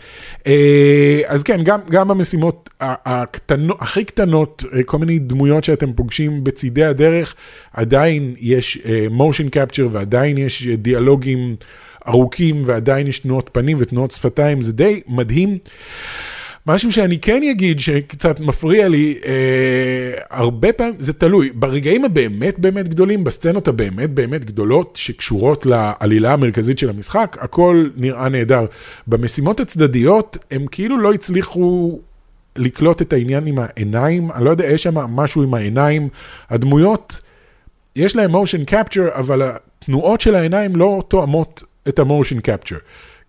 אה, 0.47 1.21
אז 1.27 1.43
כן, 1.43 1.63
גם, 1.63 1.81
גם 1.91 2.11
המשימות 2.11 2.71
הקטנות, 2.81 3.77
הכי 3.81 4.05
קטנות, 4.05 4.65
אה, 4.73 4.83
כל 4.83 4.99
מיני 4.99 5.19
דמויות 5.19 5.65
שאתם 5.65 5.93
פוגשים 5.93 6.45
בצידי 6.45 6.85
הדרך, 6.85 7.35
עדיין 7.73 8.35
יש 8.39 8.79
מושן 9.11 9.47
uh, 9.47 9.51
קפצ'ר 9.51 9.89
ועדיין 9.93 10.39
יש 10.39 10.67
דיאלוגים 10.67 11.57
ארוכים 12.09 12.63
ועדיין 12.67 13.07
יש 13.07 13.19
תנועות 13.19 13.51
פנים 13.53 13.77
ותנועות 13.81 14.11
שפתיים, 14.11 14.63
זה 14.63 14.73
די 14.73 15.01
מדהים. 15.09 15.59
משהו 16.67 16.93
שאני 16.93 17.19
כן 17.19 17.43
אגיד 17.51 17.81
שקצת 17.81 18.41
מפריע 18.41 18.89
לי, 18.89 19.19
אה, 19.27 20.13
הרבה 20.31 20.73
פעמים, 20.73 20.95
זה 20.99 21.13
תלוי, 21.13 21.51
ברגעים 21.55 22.05
הבאמת 22.05 22.59
באמת 22.59 22.89
גדולים, 22.89 23.25
בסצנות 23.25 23.69
הבאמת 23.69 24.11
באמת 24.11 24.45
גדולות 24.45 24.97
שקשורות 24.97 25.67
לעלילה 25.67 26.33
המרכזית 26.33 26.79
של 26.79 26.91
המשחק, 26.91 27.37
הכל 27.41 27.89
נראה 27.97 28.29
נהדר. 28.29 28.67
במשימות 29.07 29.61
הצדדיות, 29.61 30.39
הם 30.51 30.67
כאילו 30.71 30.99
לא 30.99 31.13
הצליחו 31.13 32.01
לקלוט 32.57 33.03
את 33.03 33.13
העניין 33.13 33.47
עם 33.47 33.59
העיניים, 33.59 34.31
אני 34.31 34.45
לא 34.45 34.51
יודע, 34.51 34.67
יש 34.67 34.83
שם 34.83 34.95
משהו 34.95 35.43
עם 35.43 35.55
העיניים, 35.55 36.09
הדמויות 36.51 37.21
יש 37.97 38.17
להם 38.17 38.35
motion 38.35 38.71
capture, 38.71 39.15
אבל 39.19 39.43
התנועות 39.43 40.21
של 40.21 40.35
העיניים 40.35 40.77
לא 40.77 41.03
תואמות 41.09 41.63
את 41.89 41.99
ה-motion 41.99 42.41
capture. 42.49 42.81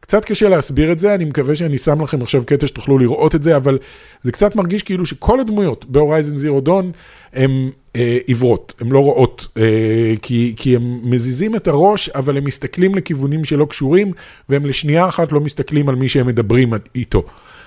קצת 0.07 0.25
קשה 0.25 0.49
להסביר 0.49 0.91
את 0.91 0.99
זה, 0.99 1.15
אני 1.15 1.25
מקווה 1.25 1.55
שאני 1.55 1.77
שם 1.77 2.01
לכם 2.01 2.21
עכשיו 2.21 2.43
קטע 2.45 2.67
שתוכלו 2.67 2.97
לראות 2.97 3.35
את 3.35 3.43
זה, 3.43 3.55
אבל 3.55 3.77
זה 4.21 4.31
קצת 4.31 4.55
מרגיש 4.55 4.83
כאילו 4.83 5.05
שכל 5.05 5.39
הדמויות 5.39 5.85
בהורייזן 5.85 6.37
זירו 6.37 6.61
דון 6.61 6.91
הן 7.33 7.69
אה, 7.95 8.17
עיוורות, 8.27 8.73
הן 8.79 8.89
לא 8.89 8.99
רואות, 8.99 9.47
אה, 9.57 10.13
כי, 10.21 10.53
כי 10.57 10.75
הם 10.75 10.99
מזיזים 11.03 11.55
את 11.55 11.67
הראש, 11.67 12.09
אבל 12.09 12.37
הם 12.37 12.43
מסתכלים 12.43 12.95
לכיוונים 12.95 13.43
שלא 13.43 13.65
קשורים, 13.65 14.11
והם 14.49 14.65
לשנייה 14.65 15.07
אחת 15.07 15.31
לא 15.31 15.39
מסתכלים 15.39 15.89
על 15.89 15.95
מי 15.95 16.09
שהם 16.09 16.27
מדברים 16.27 16.73
איתו. 16.95 17.23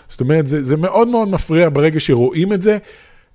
זאת 0.09 0.21
אומרת, 0.21 0.49
זה, 0.49 0.63
זה 0.63 0.77
מאוד 0.77 1.09
מאוד 1.09 1.29
מפריע 1.29 1.69
ברגע 1.69 2.01
שרואים 2.01 2.53
את 2.53 2.63
זה. 2.63 2.79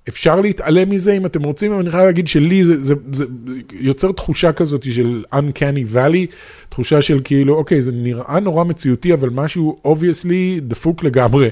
אפשר 0.08 0.40
להתעלם 0.40 0.90
מזה 0.90 1.12
אם 1.12 1.26
אתם 1.26 1.42
רוצים, 1.42 1.72
אבל 1.72 1.80
אני 1.80 1.90
חייב 1.90 2.04
להגיד 2.04 2.28
שלי 2.28 2.64
זה, 2.64 2.82
זה, 2.82 2.94
זה, 3.12 3.24
זה 3.46 3.54
יוצר 3.72 4.12
תחושה 4.12 4.52
כזאת 4.52 4.92
של 4.92 5.24
Uncanny 5.34 5.94
Valley, 5.94 6.26
תחושה 6.68 7.02
של 7.02 7.20
כאילו, 7.24 7.54
אוקיי, 7.54 7.82
זה 7.82 7.92
נראה 7.92 8.40
נורא 8.40 8.64
מציאותי, 8.64 9.14
אבל 9.14 9.30
משהו 9.30 9.80
obviously 9.86 10.60
דפוק 10.60 11.04
לגמרי 11.04 11.48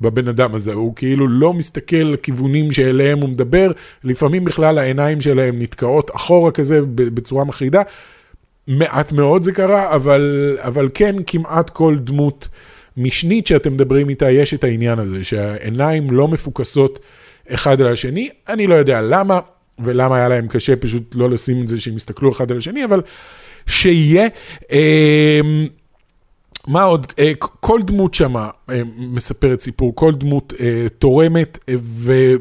בבן 0.00 0.28
אדם 0.28 0.54
הזה. 0.54 0.72
הוא 0.72 0.94
כאילו 0.96 1.28
לא 1.28 1.52
מסתכל 1.52 1.96
לכיוונים 1.96 2.72
שאליהם 2.72 3.18
הוא 3.18 3.28
מדבר, 3.28 3.72
לפעמים 4.04 4.44
בכלל 4.44 4.78
העיניים 4.78 5.20
שלהם 5.20 5.62
נתקעות 5.62 6.10
אחורה 6.16 6.50
כזה 6.50 6.80
בצורה 6.94 7.44
מחרידה. 7.44 7.82
מעט 8.66 9.12
מאוד 9.12 9.42
זה 9.42 9.52
קרה, 9.52 9.94
אבל, 9.94 10.56
אבל 10.60 10.88
כן, 10.94 11.16
כמעט 11.26 11.70
כל 11.70 11.96
דמות 12.00 12.48
משנית 12.96 13.46
שאתם 13.46 13.72
מדברים 13.72 14.08
איתה, 14.08 14.30
יש 14.30 14.54
את 14.54 14.64
העניין 14.64 14.98
הזה, 14.98 15.24
שהעיניים 15.24 16.10
לא 16.10 16.28
מפוקסות. 16.28 16.98
אחד 17.54 17.80
על 17.80 17.92
השני, 17.92 18.28
אני 18.48 18.66
לא 18.66 18.74
יודע 18.74 19.00
למה, 19.00 19.40
ולמה 19.78 20.16
היה 20.16 20.28
להם 20.28 20.48
קשה 20.48 20.76
פשוט 20.76 21.14
לא 21.14 21.30
לשים 21.30 21.62
את 21.62 21.68
זה 21.68 21.80
שהם 21.80 21.96
יסתכלו 21.96 22.30
אחד 22.32 22.50
על 22.50 22.58
השני, 22.58 22.84
אבל 22.84 23.00
שיהיה. 23.66 24.28
אה, 24.72 25.40
מה 26.68 26.82
עוד? 26.82 27.06
אה, 27.18 27.32
כל 27.60 27.82
דמות 27.82 28.14
שם 28.14 28.36
אה, 28.36 28.50
מספרת 28.96 29.60
סיפור, 29.60 29.94
כל 29.94 30.14
דמות 30.14 30.52
אה, 30.60 30.86
תורמת, 30.98 31.58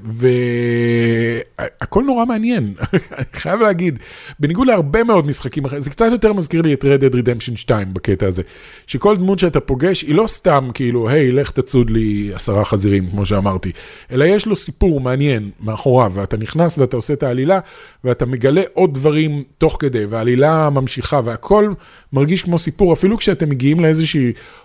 והכל 0.04 2.04
נורא 2.04 2.26
מעניין, 2.26 2.74
אני 3.18 3.26
חייב 3.34 3.62
להגיד, 3.62 4.00
בניגוד 4.40 4.68
להרבה 4.68 5.04
מאוד 5.04 5.28
משחקים 5.28 5.66
אחרים, 5.66 5.82
זה 5.82 5.90
קצת 5.90 6.06
יותר 6.12 6.34
מזכיר 6.34 6.62
לי 6.62 6.74
את 6.74 6.86
Red 6.86 7.02
Dead 7.02 7.14
Redemption 7.14 7.56
2 7.56 7.94
בקטע 7.94 8.28
הזה, 8.28 8.42
שכל 8.88 9.18
דמות 9.18 9.40
שאתה 9.40 9.60
פוגש 9.60 10.02
היא 10.02 10.16
לא 10.16 10.28
סתם 10.28 10.70
כאילו, 10.74 11.10
היי, 11.10 11.32
לך 11.32 11.52
תצוד 11.52 11.90
לי 11.90 12.32
עשרה 12.34 12.66
חזירים, 12.66 13.10
כמו 13.10 13.26
שאמרתי, 13.26 13.72
אלא 14.12 14.26
יש 14.26 14.46
לו 14.46 14.56
סיפור 14.56 15.02
מעניין 15.02 15.50
מאחוריו, 15.60 16.12
ואתה 16.16 16.38
נכנס 16.38 16.78
ואתה 16.78 16.96
עושה 16.96 17.14
את 17.14 17.24
העלילה, 17.24 17.60
ואתה 18.04 18.26
מגלה 18.26 18.62
עוד 18.74 18.94
דברים 18.94 19.44
תוך 19.58 19.78
כדי, 19.80 20.06
והעלילה 20.06 20.70
ממשיכה, 20.70 21.22
והכל 21.26 21.74
מרגיש 22.14 22.42
כמו 22.42 22.58
סיפור, 22.58 22.94
אפילו 22.94 23.18
כשאתם 23.18 23.50
מגיעים 23.50 23.80
לאיזושהי 23.80 24.17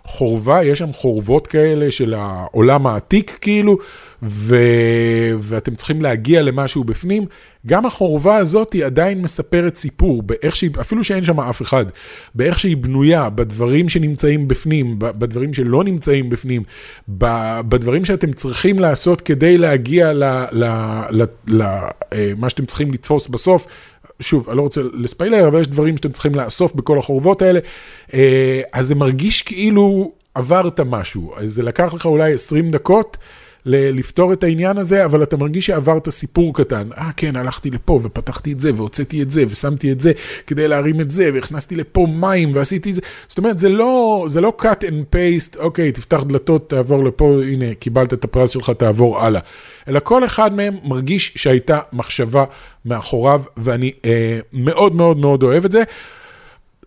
חורבה, 0.04 0.64
יש 0.64 0.78
שם 0.78 0.92
חורבות 0.92 1.46
כאלה 1.46 1.90
של 1.90 2.14
העולם 2.14 2.86
העתיק 2.86 3.38
כאילו, 3.40 3.78
ו... 4.22 4.56
ואתם 5.40 5.74
צריכים 5.74 6.02
להגיע 6.02 6.42
למשהו 6.42 6.84
בפנים. 6.84 7.26
גם 7.66 7.86
החורבה 7.86 8.36
הזאת 8.36 8.72
היא 8.72 8.84
עדיין 8.84 9.22
מספרת 9.22 9.76
סיפור, 9.76 10.22
באיך 10.22 10.56
שהיא, 10.56 10.70
אפילו 10.80 11.04
שאין 11.04 11.24
שם 11.24 11.40
אף 11.40 11.62
אחד, 11.62 11.86
באיך 12.34 12.58
שהיא 12.58 12.76
בנויה, 12.76 13.30
בדברים 13.30 13.88
שנמצאים 13.88 14.48
בפנים, 14.48 14.94
בדברים 14.98 15.54
שלא 15.54 15.84
נמצאים 15.84 16.30
בפנים, 16.30 16.62
בדברים 17.08 18.04
שאתם 18.04 18.32
צריכים 18.32 18.78
לעשות 18.78 19.20
כדי 19.20 19.58
להגיע 19.58 20.12
למה 20.12 21.06
אה, 22.12 22.50
שאתם 22.50 22.66
צריכים 22.66 22.92
לתפוס 22.92 23.28
בסוף. 23.28 23.66
שוב, 24.20 24.48
אני 24.48 24.56
לא 24.56 24.62
רוצה 24.62 24.80
לספיילר, 24.94 25.48
אבל 25.48 25.60
יש 25.60 25.66
דברים 25.66 25.96
שאתם 25.96 26.12
צריכים 26.12 26.34
לאסוף 26.34 26.74
בכל 26.74 26.98
החורבות 26.98 27.42
האלה, 27.42 27.60
אה, 28.14 28.60
אז 28.72 28.86
זה 28.86 28.94
מרגיש 28.94 29.42
כאילו 29.42 30.12
עברת 30.34 30.80
משהו. 30.80 31.32
אז 31.36 31.52
זה 31.52 31.62
לקח 31.62 31.94
לך 31.94 32.06
אולי 32.06 32.34
20 32.34 32.70
דקות. 32.70 33.16
לפתור 33.66 34.32
את 34.32 34.44
העניין 34.44 34.78
הזה, 34.78 35.04
אבל 35.04 35.22
אתה 35.22 35.36
מרגיש 35.36 35.66
שעברת 35.66 36.08
סיפור 36.08 36.54
קטן. 36.54 36.88
אה, 36.98 37.10
כן, 37.16 37.36
הלכתי 37.36 37.70
לפה 37.70 38.00
ופתחתי 38.02 38.52
את 38.52 38.60
זה 38.60 38.74
והוצאתי 38.74 39.22
את 39.22 39.30
זה 39.30 39.44
ושמתי 39.48 39.92
את 39.92 40.00
זה 40.00 40.12
כדי 40.46 40.68
להרים 40.68 41.00
את 41.00 41.10
זה 41.10 41.30
והכנסתי 41.34 41.76
לפה 41.76 42.06
מים 42.14 42.54
ועשיתי 42.54 42.90
את 42.90 42.94
זה. 42.94 43.00
זאת 43.28 43.38
אומרת, 43.38 43.58
זה 43.58 43.68
לא, 43.68 44.24
זה 44.28 44.40
לא 44.40 44.52
cut 44.60 44.82
and 44.82 45.14
paste, 45.14 45.58
אוקיי, 45.58 45.92
תפתח 45.92 46.22
דלתות, 46.22 46.70
תעבור 46.70 47.04
לפה, 47.04 47.40
הנה, 47.42 47.74
קיבלת 47.74 48.12
את 48.14 48.24
הפרס 48.24 48.50
שלך, 48.50 48.70
תעבור 48.70 49.20
הלאה. 49.20 49.40
אלא 49.88 50.00
כל 50.00 50.24
אחד 50.24 50.54
מהם 50.54 50.76
מרגיש 50.84 51.32
שהייתה 51.36 51.78
מחשבה 51.92 52.44
מאחוריו, 52.84 53.42
ואני 53.56 53.92
אה, 54.04 54.38
מאוד 54.52 54.94
מאוד 54.94 55.16
מאוד 55.16 55.42
אוהב 55.42 55.64
את 55.64 55.72
זה. 55.72 55.82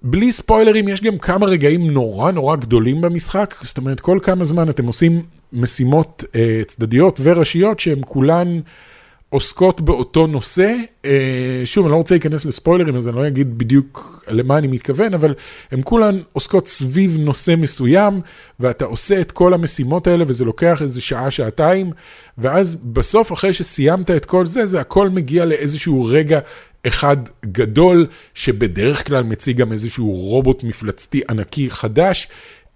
בלי 0.02 0.32
ספוילרים, 0.32 0.88
יש 0.88 1.02
גם 1.02 1.18
כמה 1.18 1.46
רגעים 1.46 1.92
נורא 1.92 2.32
נורא 2.32 2.56
גדולים 2.56 3.02
במשחק, 3.02 3.56
זאת 3.64 3.78
אומרת, 3.78 4.00
כל 4.00 4.20
כמה 4.24 4.46
זמן 4.46 4.70
אתם 4.70 4.86
עושים 4.86 5.22
משימות 5.56 6.24
אה, 6.36 6.62
צדדיות 6.68 7.20
וראשיות 7.24 7.80
שהן 7.80 8.02
כולן 8.06 8.60
עוסקות 9.30 9.82
באותו 9.82 10.28
נושא. 10.28 10.76
אה, 11.06 11.62
שוב, 11.66 11.86
אני 11.86 11.92
לא 11.92 11.98
רוצה 11.98 12.16
להיכנס 12.16 12.46
לספוילרים, 12.46 12.96
אז 12.96 13.08
אני 13.08 13.16
לא 13.16 13.28
אגיד 13.28 13.58
בדיוק 13.58 14.24
למה 14.28 14.58
אני 14.58 14.68
מתכוון, 14.68 15.14
אבל 15.14 15.34
הן 15.72 15.80
כולן 15.84 16.20
עוסקות 16.34 16.68
סביב 16.68 17.18
נושא 17.20 17.56
מסוים, 17.58 18.22
ואתה 18.60 18.86
עושה 18.86 19.22
את 19.22 19.32
כל 19.32 19.54
המשימות 19.54 20.08
האלה, 20.08 20.24
וזה 20.28 20.46
לוקח 20.46 20.82
איזה 20.82 21.02
שעה, 21.02 21.32
שעתיים, 21.32 21.92
ואז 22.38 22.76
בסוף, 22.76 23.34
אחרי 23.34 23.54
שסיימת 23.54 24.12
את 24.12 24.26
כל 24.26 24.46
זה, 24.46 24.66
זה 24.66 24.80
הכל 24.82 25.10
מגיע 25.10 25.46
לאיזשהו 25.46 26.06
רגע 26.06 26.40
אחד 26.88 27.18
גדול, 27.46 28.08
שבדרך 28.34 29.08
כלל 29.08 29.24
מציג 29.24 29.58
גם 29.58 29.72
איזשהו 29.72 30.12
רובוט 30.12 30.64
מפלצתי 30.64 31.22
ענקי 31.30 31.70
חדש, 31.70 32.28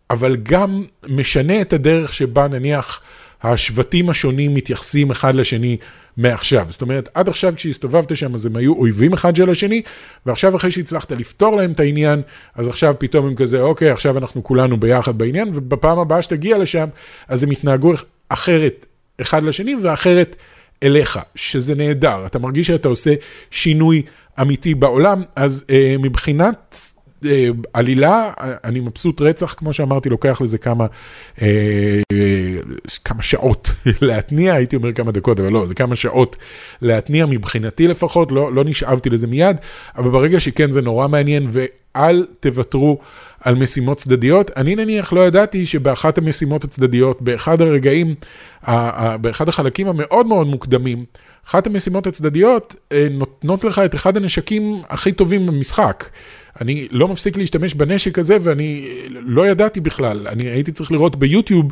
אבל 0.10 0.36
גם 0.44 0.84
משנה 1.08 1.62
את 1.62 1.74
הדרך 1.74 2.14
שבה 2.14 2.48
נניח 2.48 3.02
השבטים 3.44 4.10
השונים 4.10 4.56
מתייחסים 4.56 5.12
אחד 5.12 5.36
לשני 5.36 5.78
מעכשיו. 6.18 6.68
זאת 6.70 6.82
אומרת, 6.82 7.10
עד 7.14 7.30
עכשיו 7.30 7.54
כשהסתובבת 7.56 8.18
שם 8.18 8.36
אז 8.36 8.46
הם 8.46 8.56
היו 8.56 8.74
אויבים 8.74 9.14
אחד 9.14 9.36
של 9.36 9.50
השני, 9.50 9.82
ועכשיו 10.26 10.56
אחרי 10.56 10.72
שהצלחת 10.72 11.12
לפתור 11.12 11.56
להם 11.56 11.72
את 11.72 11.80
העניין, 11.80 12.22
אז 12.56 12.68
עכשיו 12.68 12.96
פתאום 12.98 13.28
הם 13.28 13.36
כזה, 13.36 13.62
אוקיי, 13.62 13.90
עכשיו 13.90 14.18
אנחנו 14.18 14.44
כולנו 14.44 14.80
ביחד 14.80 15.18
בעניין, 15.18 15.52
ובפעם 15.54 16.00
הבאה 16.00 16.22
שתגיע 16.22 16.58
לשם, 16.58 16.88
אז 17.28 17.44
הם 17.44 17.52
יתנהגו 17.52 17.94
אחרת 18.30 18.86
אחד 19.22 19.44
לשני 19.44 19.76
ואחרת 19.84 20.36
אליך, 20.84 21.20
שזה 21.36 21.76
נהדר. 21.76 22.26
אתה 22.26 22.40
מרגיש 22.40 22.68
שאתה 22.68 22.88
עושה 22.88 23.14
שינוי 23.52 24.02
אמיתי 24.42 24.76
בעולם, 24.76 25.24
אז 25.36 25.66
אה, 25.70 25.96
מבחינת 26.00 26.76
עלילה, 27.74 28.32
אני 28.40 28.80
מבסוט 28.80 29.22
רצח, 29.22 29.54
כמו 29.54 29.74
שאמרתי, 29.74 30.10
לוקח 30.10 30.42
לזה 30.42 30.58
כמה, 30.58 30.86
אה, 31.42 32.02
כמה 33.04 33.24
שעות 33.24 33.72
להתניע, 34.02 34.54
הייתי 34.54 34.76
אומר 34.76 34.94
כמה 34.94 35.12
דקות, 35.12 35.40
אבל 35.40 35.52
לא, 35.52 35.68
זה 35.68 35.74
כמה 35.74 35.96
שעות 35.96 36.36
להתניע 36.82 37.26
מבחינתי 37.26 37.88
לפחות, 37.88 38.32
לא, 38.32 38.54
לא 38.54 38.64
נשאבתי 38.64 39.10
לזה 39.10 39.28
מיד, 39.28 39.58
אבל 39.98 40.10
ברגע 40.10 40.40
שכן 40.40 40.72
זה 40.72 40.82
נורא 40.82 41.08
מעניין, 41.08 41.48
ואל 41.52 42.26
תוותרו 42.40 43.00
על 43.42 43.56
משימות 43.56 43.98
צדדיות. 43.98 44.52
אני 44.58 44.76
נניח 44.76 45.14
לא 45.14 45.28
ידעתי 45.28 45.66
שבאחת 45.66 46.18
המשימות 46.18 46.64
הצדדיות, 46.64 47.22
באחד 47.22 47.62
הרגעים, 47.62 48.16
באחד 49.22 49.50
החלקים 49.50 49.88
המאוד 49.88 50.26
מאוד 50.26 50.48
מוקדמים, 50.48 51.06
אחת 51.48 51.68
המשימות 51.68 52.08
הצדדיות 52.08 52.76
אה, 52.92 53.08
נותנות 53.12 53.64
לך 53.64 53.80
את 53.80 53.96
אחד 53.96 54.18
הנשקים 54.18 54.82
הכי 54.90 55.12
טובים 55.12 55.48
במשחק. 55.48 56.04
אני 56.62 56.88
לא 56.92 57.08
מפסיק 57.08 57.38
להשתמש 57.38 57.74
בנשק 57.74 58.20
הזה 58.20 58.38
ואני 58.42 58.88
לא 59.10 59.48
ידעתי 59.48 59.80
בכלל, 59.80 60.28
אני 60.28 60.44
הייתי 60.44 60.72
צריך 60.72 60.92
לראות 60.92 61.16
ביוטיוב 61.16 61.72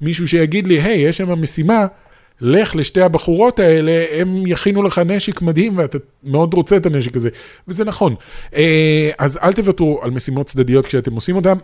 מישהו 0.00 0.28
שיגיד 0.28 0.66
לי, 0.66 0.80
היי, 0.80 1.06
hey, 1.06 1.08
יש 1.08 1.16
שם 1.16 1.42
משימה, 1.42 1.86
לך 2.40 2.76
לשתי 2.76 3.02
הבחורות 3.02 3.58
האלה, 3.58 4.04
הם 4.10 4.46
יכינו 4.46 4.82
לך 4.82 4.98
נשק 4.98 5.42
מדהים 5.42 5.78
ואתה 5.78 5.98
מאוד 6.24 6.54
רוצה 6.54 6.76
את 6.76 6.86
הנשק 6.86 7.16
הזה, 7.16 7.28
וזה 7.68 7.84
נכון. 7.84 8.14
אה, 8.54 9.10
אז 9.18 9.38
אל 9.42 9.52
תוותרו 9.52 10.00
על 10.02 10.10
משימות 10.10 10.46
צדדיות 10.46 10.86
כשאתם 10.86 11.14
עושים 11.14 11.36
אותן. 11.36 11.58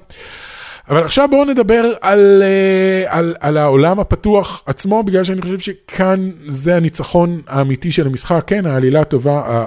אבל 0.88 1.04
עכשיו 1.04 1.28
בואו 1.30 1.44
נדבר 1.44 1.92
על, 2.00 2.42
אה, 2.42 3.18
על, 3.18 3.34
על 3.40 3.56
העולם 3.56 4.00
הפתוח 4.00 4.62
עצמו, 4.66 5.02
בגלל 5.02 5.24
שאני 5.24 5.42
חושב 5.42 5.58
שכאן 5.58 6.30
זה 6.46 6.76
הניצחון 6.76 7.42
האמיתי 7.46 7.92
של 7.92 8.06
המשחק. 8.06 8.44
כן, 8.46 8.66
העלילה 8.66 9.04
טובה, 9.04 9.64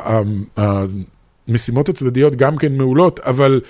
המשימות 1.48 1.90
הצדדיות 1.90 2.36
גם 2.36 2.58
כן 2.58 2.78
מעולות, 2.78 3.20
אבל 3.20 3.62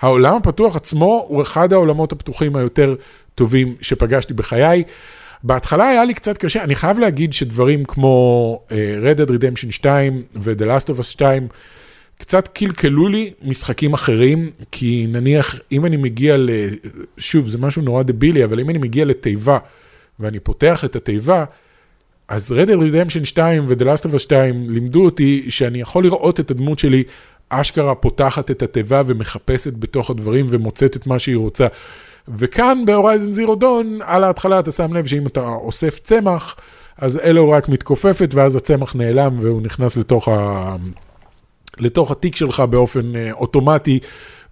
העולם 0.00 0.36
הפתוח 0.36 0.76
עצמו 0.76 1.24
הוא 1.28 1.42
אחד 1.42 1.72
העולמות 1.72 2.12
הפתוחים 2.12 2.56
היותר 2.56 2.94
טובים 3.34 3.74
שפגשתי 3.80 4.34
בחיי. 4.34 4.82
בהתחלה 5.44 5.88
היה 5.88 6.04
לי 6.04 6.14
קצת 6.14 6.38
קשה, 6.38 6.64
אני 6.64 6.74
חייב 6.74 6.98
להגיד 6.98 7.32
שדברים 7.32 7.84
כמו 7.84 8.60
uh, 8.68 8.72
Red 8.72 9.18
Dead 9.18 9.30
Redemption 9.30 9.70
2 9.70 10.22
ו-The 10.34 10.62
Last 10.62 10.86
of 10.86 11.00
Us 11.00 11.02
2, 11.02 11.48
קצת 12.18 12.48
קלקלו 12.48 13.08
לי 13.08 13.32
משחקים 13.42 13.92
אחרים, 13.92 14.50
כי 14.70 15.06
נניח 15.08 15.54
אם 15.72 15.86
אני 15.86 15.96
מגיע 15.96 16.36
ל... 16.36 16.50
שוב, 17.18 17.48
זה 17.48 17.58
משהו 17.58 17.82
נורא 17.82 18.02
דבילי, 18.02 18.44
אבל 18.44 18.60
אם 18.60 18.70
אני 18.70 18.78
מגיע 18.78 19.04
לתיבה 19.04 19.58
ואני 20.20 20.40
פותח 20.40 20.84
את 20.84 20.96
התיבה, 20.96 21.44
אז 22.28 22.52
Red 22.52 22.68
Dead 22.68 22.80
Redemption 22.80 23.24
2 23.24 23.64
ו-The 23.68 23.82
Last 23.82 24.10
of 24.10 24.14
Us 24.14 24.18
2 24.18 24.70
לימדו 24.70 25.04
אותי 25.04 25.46
שאני 25.48 25.80
יכול 25.80 26.04
לראות 26.04 26.40
את 26.40 26.50
הדמות 26.50 26.78
שלי 26.78 27.04
אשכרה 27.48 27.94
פותחת 27.94 28.50
את 28.50 28.62
התיבה 28.62 29.02
ומחפשת 29.06 29.72
בתוך 29.74 30.10
הדברים 30.10 30.46
ומוצאת 30.50 30.96
את 30.96 31.06
מה 31.06 31.18
שהיא 31.18 31.36
רוצה. 31.36 31.66
וכאן 32.28 32.82
ב-Horizon 32.86 33.32
Zero 33.32 33.54
Dawn, 33.54 33.98
על 34.02 34.24
ההתחלה 34.24 34.58
אתה 34.58 34.72
שם 34.72 34.94
לב 34.94 35.06
שאם 35.06 35.26
אתה 35.26 35.40
אוסף 35.40 35.98
צמח, 35.98 36.56
אז 36.98 37.18
Aloy 37.18 37.50
רק 37.50 37.68
מתכופפת 37.68 38.30
ואז 38.34 38.56
הצמח 38.56 38.94
נעלם 38.94 39.36
והוא 39.40 39.62
נכנס 39.62 39.96
לתוך, 39.96 40.28
ה... 40.28 40.76
לתוך 41.78 42.10
התיק 42.10 42.36
שלך 42.36 42.60
באופן 42.60 43.16
אה, 43.16 43.32
אוטומטי, 43.32 43.98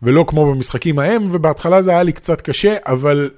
ולא 0.02 0.24
כמו 0.28 0.54
במשחקים 0.54 0.98
ההם, 0.98 1.28
ובהתחלה 1.30 1.82
זה 1.82 1.90
היה 1.90 2.02
לי 2.02 2.12
קצת 2.12 2.40
קשה, 2.40 2.76
אבל... 2.86 3.30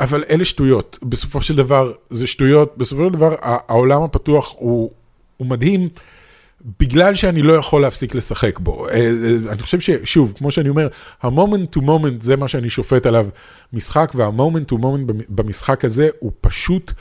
אבל 0.00 0.24
אלה 0.30 0.44
שטויות, 0.44 0.98
בסופו 1.02 1.42
של 1.42 1.56
דבר 1.56 1.92
זה 2.10 2.26
שטויות, 2.26 2.74
בסופו 2.76 3.06
של 3.06 3.12
דבר 3.12 3.34
העולם 3.42 4.02
הפתוח 4.02 4.54
הוא, 4.58 4.90
הוא 5.36 5.46
מדהים. 5.46 5.88
בגלל 6.80 7.14
שאני 7.14 7.42
לא 7.42 7.52
יכול 7.52 7.82
להפסיק 7.82 8.14
לשחק 8.14 8.58
בו. 8.58 8.88
אה, 8.88 8.94
אה, 8.94 9.36
אני 9.52 9.62
חושב 9.62 9.80
ששוב, 9.80 10.32
כמו 10.36 10.50
שאני 10.50 10.68
אומר, 10.68 10.88
ה 11.22 11.29
moment 11.29 11.70
to 11.70 11.80
moment 11.80 12.22
זה 12.22 12.36
מה 12.36 12.48
שאני 12.48 12.70
שופט 12.70 13.06
עליו 13.06 13.26
משחק, 13.72 14.12
וה 14.14 14.28
moment 14.28 14.68
to 14.68 14.78
moment 14.78 15.10
במשחק 15.28 15.84
הזה 15.84 16.08
הוא 16.18 16.32
פשוט 16.40 16.92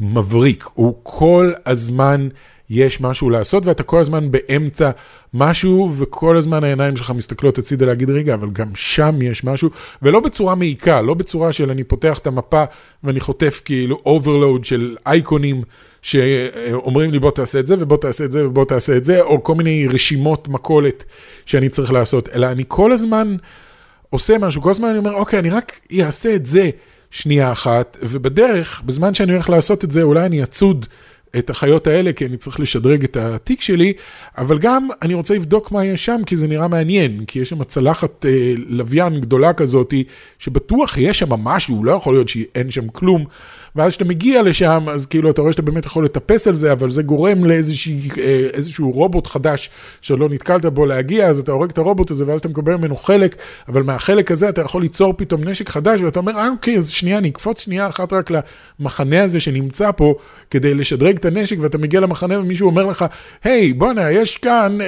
מבריק. 0.00 0.64
הוא 0.74 0.94
כל 1.02 1.52
הזמן 1.66 2.28
יש 2.70 3.00
משהו 3.00 3.30
לעשות, 3.30 3.66
ואתה 3.66 3.82
כל 3.82 4.00
הזמן 4.00 4.30
באמצע 4.30 4.90
משהו, 5.34 5.92
וכל 5.98 6.36
הזמן 6.36 6.64
העיניים 6.64 6.96
שלך 6.96 7.10
מסתכלות 7.10 7.58
הצידה 7.58 7.86
להגיד, 7.86 8.10
רגע, 8.10 8.34
אבל 8.34 8.50
גם 8.50 8.68
שם 8.74 9.22
יש 9.22 9.44
משהו, 9.44 9.70
ולא 10.02 10.20
בצורה 10.20 10.54
מעיקה, 10.54 11.00
לא 11.00 11.14
בצורה 11.14 11.52
של 11.52 11.70
אני 11.70 11.84
פותח 11.84 12.18
את 12.18 12.26
המפה 12.26 12.64
ואני 13.04 13.20
חוטף 13.20 13.62
כאילו 13.64 13.98
overload 14.06 14.64
של 14.64 14.96
אייקונים. 15.06 15.62
שאומרים 16.02 17.10
לי 17.10 17.18
בוא 17.18 17.30
תעשה 17.30 17.60
את 17.60 17.66
זה 17.66 17.74
ובוא 17.80 17.96
תעשה 17.96 18.24
את 18.24 18.32
זה 18.32 18.46
ובוא 18.46 18.64
תעשה 18.64 18.96
את 18.96 19.04
זה, 19.04 19.20
או 19.20 19.42
כל 19.42 19.54
מיני 19.54 19.88
רשימות 19.92 20.48
מכולת 20.48 21.04
שאני 21.46 21.68
צריך 21.68 21.92
לעשות, 21.92 22.28
אלא 22.34 22.46
אני 22.46 22.64
כל 22.68 22.92
הזמן 22.92 23.36
עושה 24.10 24.38
משהו, 24.38 24.62
כל 24.62 24.70
הזמן 24.70 24.88
אני 24.88 24.98
אומר, 24.98 25.12
אוקיי, 25.12 25.38
אני 25.38 25.50
רק 25.50 25.80
אעשה 26.00 26.34
את 26.34 26.46
זה 26.46 26.70
שנייה 27.10 27.52
אחת, 27.52 27.96
ובדרך, 28.02 28.82
בזמן 28.86 29.14
שאני 29.14 29.32
הולך 29.32 29.50
לעשות 29.50 29.84
את 29.84 29.90
זה, 29.90 30.02
אולי 30.02 30.26
אני 30.26 30.42
אצוד 30.42 30.86
את 31.38 31.50
החיות 31.50 31.86
האלה, 31.86 32.12
כי 32.12 32.26
אני 32.26 32.36
צריך 32.36 32.60
לשדרג 32.60 33.04
את 33.04 33.16
התיק 33.16 33.60
שלי, 33.60 33.92
אבל 34.38 34.58
גם 34.58 34.88
אני 35.02 35.14
רוצה 35.14 35.34
לבדוק 35.34 35.72
מה 35.72 35.84
יש 35.84 36.04
שם, 36.04 36.20
כי 36.26 36.36
זה 36.36 36.46
נראה 36.46 36.68
מעניין, 36.68 37.24
כי 37.26 37.38
יש 37.38 37.48
שם 37.48 37.64
צלחת 37.64 38.26
אה, 38.26 38.52
לוויין 38.56 39.20
גדולה 39.20 39.52
כזאת, 39.52 39.94
שבטוח 40.38 40.98
יש 40.98 41.18
שם 41.18 41.32
משהו, 41.32 41.84
לא 41.84 41.92
יכול 41.92 42.14
להיות 42.14 42.28
שאין 42.28 42.70
שם 42.70 42.88
כלום. 42.88 43.24
ואז 43.76 43.90
כשאתה 43.90 44.04
מגיע 44.04 44.42
לשם, 44.42 44.86
אז 44.90 45.06
כאילו 45.06 45.30
אתה 45.30 45.40
רואה 45.40 45.52
שאתה 45.52 45.62
באמת 45.62 45.86
יכול 45.86 46.04
לטפס 46.04 46.48
על 46.48 46.54
זה, 46.54 46.72
אבל 46.72 46.90
זה 46.90 47.02
גורם 47.02 47.44
לאיזשהו 47.44 48.88
אה, 48.88 48.94
רובוט 48.94 49.26
חדש 49.26 49.70
שלא 50.00 50.28
נתקלת 50.28 50.66
בו 50.66 50.86
להגיע, 50.86 51.26
אז 51.26 51.38
אתה 51.38 51.52
הורג 51.52 51.70
את 51.70 51.78
הרובוט 51.78 52.10
הזה, 52.10 52.26
ואז 52.26 52.40
אתה 52.40 52.48
מקבל 52.48 52.76
ממנו 52.76 52.96
חלק, 52.96 53.36
אבל 53.68 53.82
מהחלק 53.82 54.30
הזה 54.30 54.48
אתה 54.48 54.60
יכול 54.60 54.82
ליצור 54.82 55.14
פתאום 55.16 55.44
נשק 55.44 55.68
חדש, 55.68 56.00
ואתה 56.00 56.20
אומר, 56.20 56.36
אה 56.36 56.48
אוקיי, 56.48 56.78
אז 56.78 56.88
שנייה, 56.88 57.18
אני 57.18 57.28
אקפוץ 57.28 57.60
שנייה 57.60 57.88
אחת 57.88 58.12
רק 58.12 58.30
למחנה 58.80 59.22
הזה 59.22 59.40
שנמצא 59.40 59.90
פה, 59.92 60.14
כדי 60.50 60.74
לשדרג 60.74 61.16
את 61.16 61.24
הנשק, 61.24 61.56
ואתה 61.60 61.78
מגיע 61.78 62.00
למחנה 62.00 62.38
ומישהו 62.38 62.66
אומר 62.68 62.86
לך, 62.86 63.04
היי, 63.44 63.72
בואנה, 63.72 64.10
יש 64.10 64.36
כאן, 64.36 64.78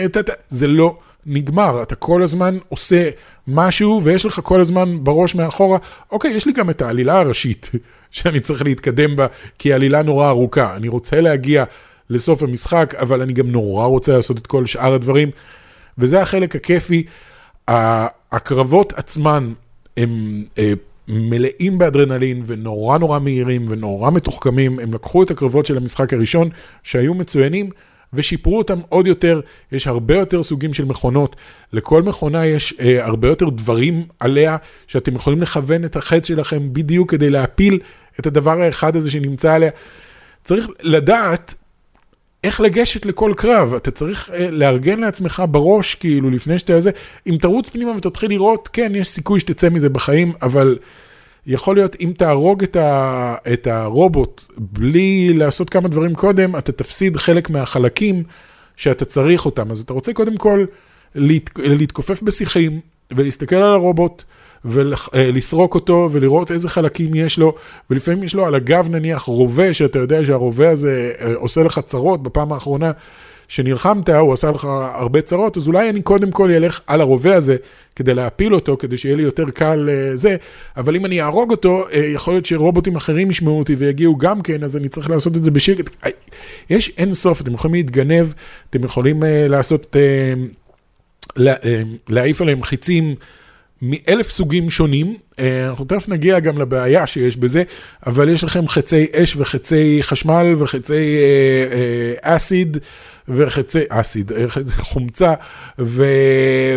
זה 0.48 0.66
לא 0.66 0.96
נגמר, 1.26 1.82
אתה 1.82 1.94
כל 1.94 2.22
הזמן 2.22 2.58
עושה 2.68 3.10
משהו, 3.48 4.00
ויש 4.04 4.24
לך 4.24 4.40
כל 4.42 4.60
הזמן 4.60 4.98
בראש 5.04 5.34
מאחורה, 5.34 5.78
אוקיי, 6.10 6.30
יש 6.30 6.46
לי 6.46 6.52
גם 6.52 6.70
את 6.70 6.82
העלילה 6.82 7.18
הראשית. 7.18 7.70
שאני 8.12 8.40
צריך 8.40 8.62
להתקדם 8.62 9.16
בה, 9.16 9.26
כי 9.58 9.72
העלילה 9.72 10.02
נורא 10.02 10.28
ארוכה. 10.28 10.76
אני 10.76 10.88
רוצה 10.88 11.20
להגיע 11.20 11.64
לסוף 12.10 12.42
המשחק, 12.42 12.94
אבל 12.98 13.22
אני 13.22 13.32
גם 13.32 13.50
נורא 13.50 13.86
רוצה 13.86 14.12
לעשות 14.12 14.38
את 14.38 14.46
כל 14.46 14.66
שאר 14.66 14.94
הדברים, 14.94 15.30
וזה 15.98 16.22
החלק 16.22 16.56
הכיפי. 16.56 17.04
הקרבות 18.32 18.92
עצמן 18.96 19.52
הם 19.96 20.44
אה, 20.58 20.72
מלאים 21.08 21.78
באדרנלין 21.78 22.42
ונורא 22.46 22.98
נורא 22.98 23.18
מהירים 23.18 23.66
ונורא 23.68 24.10
מתוחכמים. 24.10 24.78
הם 24.78 24.94
לקחו 24.94 25.22
את 25.22 25.30
הקרבות 25.30 25.66
של 25.66 25.76
המשחק 25.76 26.12
הראשון, 26.12 26.48
שהיו 26.82 27.14
מצוינים, 27.14 27.70
ושיפרו 28.12 28.58
אותם 28.58 28.80
עוד 28.88 29.06
יותר, 29.06 29.40
יש 29.72 29.86
הרבה 29.86 30.16
יותר 30.16 30.42
סוגים 30.42 30.74
של 30.74 30.84
מכונות, 30.84 31.36
לכל 31.72 32.02
מכונה 32.02 32.46
יש 32.46 32.74
אה, 32.80 33.04
הרבה 33.04 33.28
יותר 33.28 33.48
דברים 33.48 34.04
עליה, 34.20 34.56
שאתם 34.86 35.14
יכולים 35.14 35.42
לכוון 35.42 35.84
את 35.84 35.96
החץ 35.96 36.26
שלכם 36.26 36.72
בדיוק 36.72 37.10
כדי 37.10 37.30
להפיל 37.30 37.78
את 38.20 38.26
הדבר 38.26 38.60
האחד 38.62 38.96
הזה 38.96 39.10
שנמצא 39.10 39.54
עליה. 39.54 39.70
צריך 40.44 40.66
לדעת 40.82 41.54
איך 42.44 42.60
לגשת 42.60 43.06
לכל 43.06 43.32
קרב, 43.36 43.74
אתה 43.74 43.90
צריך 43.90 44.30
אה, 44.30 44.50
לארגן 44.50 45.00
לעצמך 45.00 45.42
בראש, 45.50 45.94
כאילו, 45.94 46.30
לפני 46.30 46.58
שאתה 46.58 46.80
זה, 46.80 46.90
אם 47.26 47.36
תרוץ 47.40 47.68
פנימה 47.68 47.90
ותתחיל 47.90 48.30
לראות, 48.30 48.68
כן, 48.72 48.92
יש 48.94 49.08
סיכוי 49.08 49.40
שתצא 49.40 49.68
מזה 49.68 49.88
בחיים, 49.88 50.32
אבל 50.42 50.78
יכול 51.46 51.76
להיות, 51.76 51.96
אם 52.00 52.12
תהרוג 52.18 52.62
את, 52.62 52.76
ה, 52.76 53.34
את 53.52 53.66
הרובוט 53.66 54.44
בלי 54.58 55.34
לעשות 55.34 55.70
כמה 55.70 55.88
דברים 55.88 56.14
קודם, 56.14 56.56
אתה 56.56 56.72
תפסיד 56.72 57.16
חלק 57.16 57.50
מהחלקים 57.50 58.22
שאתה 58.76 59.04
צריך 59.04 59.46
אותם. 59.46 59.70
אז 59.70 59.80
אתה 59.80 59.92
רוצה 59.92 60.12
קודם 60.12 60.36
כל 60.36 60.64
להת, 61.14 61.50
להתכופף 61.58 62.22
בשיחים 62.22 62.80
ולהסתכל 63.12 63.56
על 63.56 63.72
הרובוט. 63.72 64.24
ולסרוק 64.64 65.74
אותו 65.74 66.08
ולראות 66.12 66.50
איזה 66.50 66.68
חלקים 66.68 67.14
יש 67.14 67.38
לו, 67.38 67.54
ולפעמים 67.90 68.22
יש 68.22 68.34
לו 68.34 68.46
על 68.46 68.54
הגב 68.54 68.88
נניח 68.90 69.22
רובה, 69.22 69.74
שאתה 69.74 69.98
יודע 69.98 70.24
שהרובה 70.24 70.70
הזה 70.70 71.12
אה, 71.20 71.34
עושה 71.34 71.62
לך 71.62 71.80
צרות 71.86 72.22
בפעם 72.22 72.52
האחרונה. 72.52 72.90
שנלחמת, 73.52 74.08
הוא 74.08 74.32
עשה 74.32 74.50
לך 74.50 74.64
הרבה 74.94 75.20
צרות, 75.20 75.56
אז 75.56 75.68
אולי 75.68 75.90
אני 75.90 76.02
קודם 76.02 76.30
כל 76.30 76.50
אלך 76.50 76.80
על 76.86 77.00
הרובה 77.00 77.36
הזה 77.36 77.56
כדי 77.96 78.14
להפיל 78.14 78.54
אותו, 78.54 78.76
כדי 78.76 78.98
שיהיה 78.98 79.16
לי 79.16 79.22
יותר 79.22 79.50
קל 79.50 79.88
uh, 79.88 80.16
זה, 80.16 80.36
אבל 80.76 80.96
אם 80.96 81.06
אני 81.06 81.22
אהרוג 81.22 81.50
אותו, 81.50 81.84
יכול 82.14 82.34
להיות 82.34 82.46
שרובוטים 82.46 82.96
אחרים 82.96 83.30
ישמעו 83.30 83.58
אותי 83.58 83.74
ויגיעו 83.74 84.16
גם 84.18 84.42
כן, 84.42 84.64
אז 84.64 84.76
אני 84.76 84.88
צריך 84.88 85.10
לעשות 85.10 85.36
את 85.36 85.44
זה 85.44 85.50
בשקט. 85.50 86.06
יש 86.70 86.92
אין 86.98 87.14
סוף, 87.14 87.40
אתם 87.40 87.54
יכולים 87.54 87.74
להתגנב, 87.74 88.26
אתם 88.70 88.84
יכולים 88.84 89.22
uh, 89.22 89.26
לעשות, 89.48 89.96
לה, 91.36 91.54
להעיף 92.08 92.40
עליהם 92.40 92.62
חיצים. 92.62 93.14
מאלף 93.82 94.30
סוגים 94.30 94.70
שונים, 94.70 95.16
אה, 95.38 95.68
אנחנו 95.68 95.84
תכף 95.84 96.08
נגיע 96.08 96.40
גם 96.40 96.58
לבעיה 96.58 97.06
שיש 97.06 97.36
בזה, 97.36 97.62
אבל 98.06 98.28
יש 98.28 98.44
לכם 98.44 98.68
חצי 98.68 99.06
אש 99.12 99.36
וחצי 99.36 99.98
חשמל 100.02 100.54
וחצי 100.58 101.16
אסיד 102.22 102.78
וחצי 103.28 103.82
אסיד, 103.88 104.32
אה, 104.32 104.44
חומצה 104.92 105.34
ו, 105.78 106.04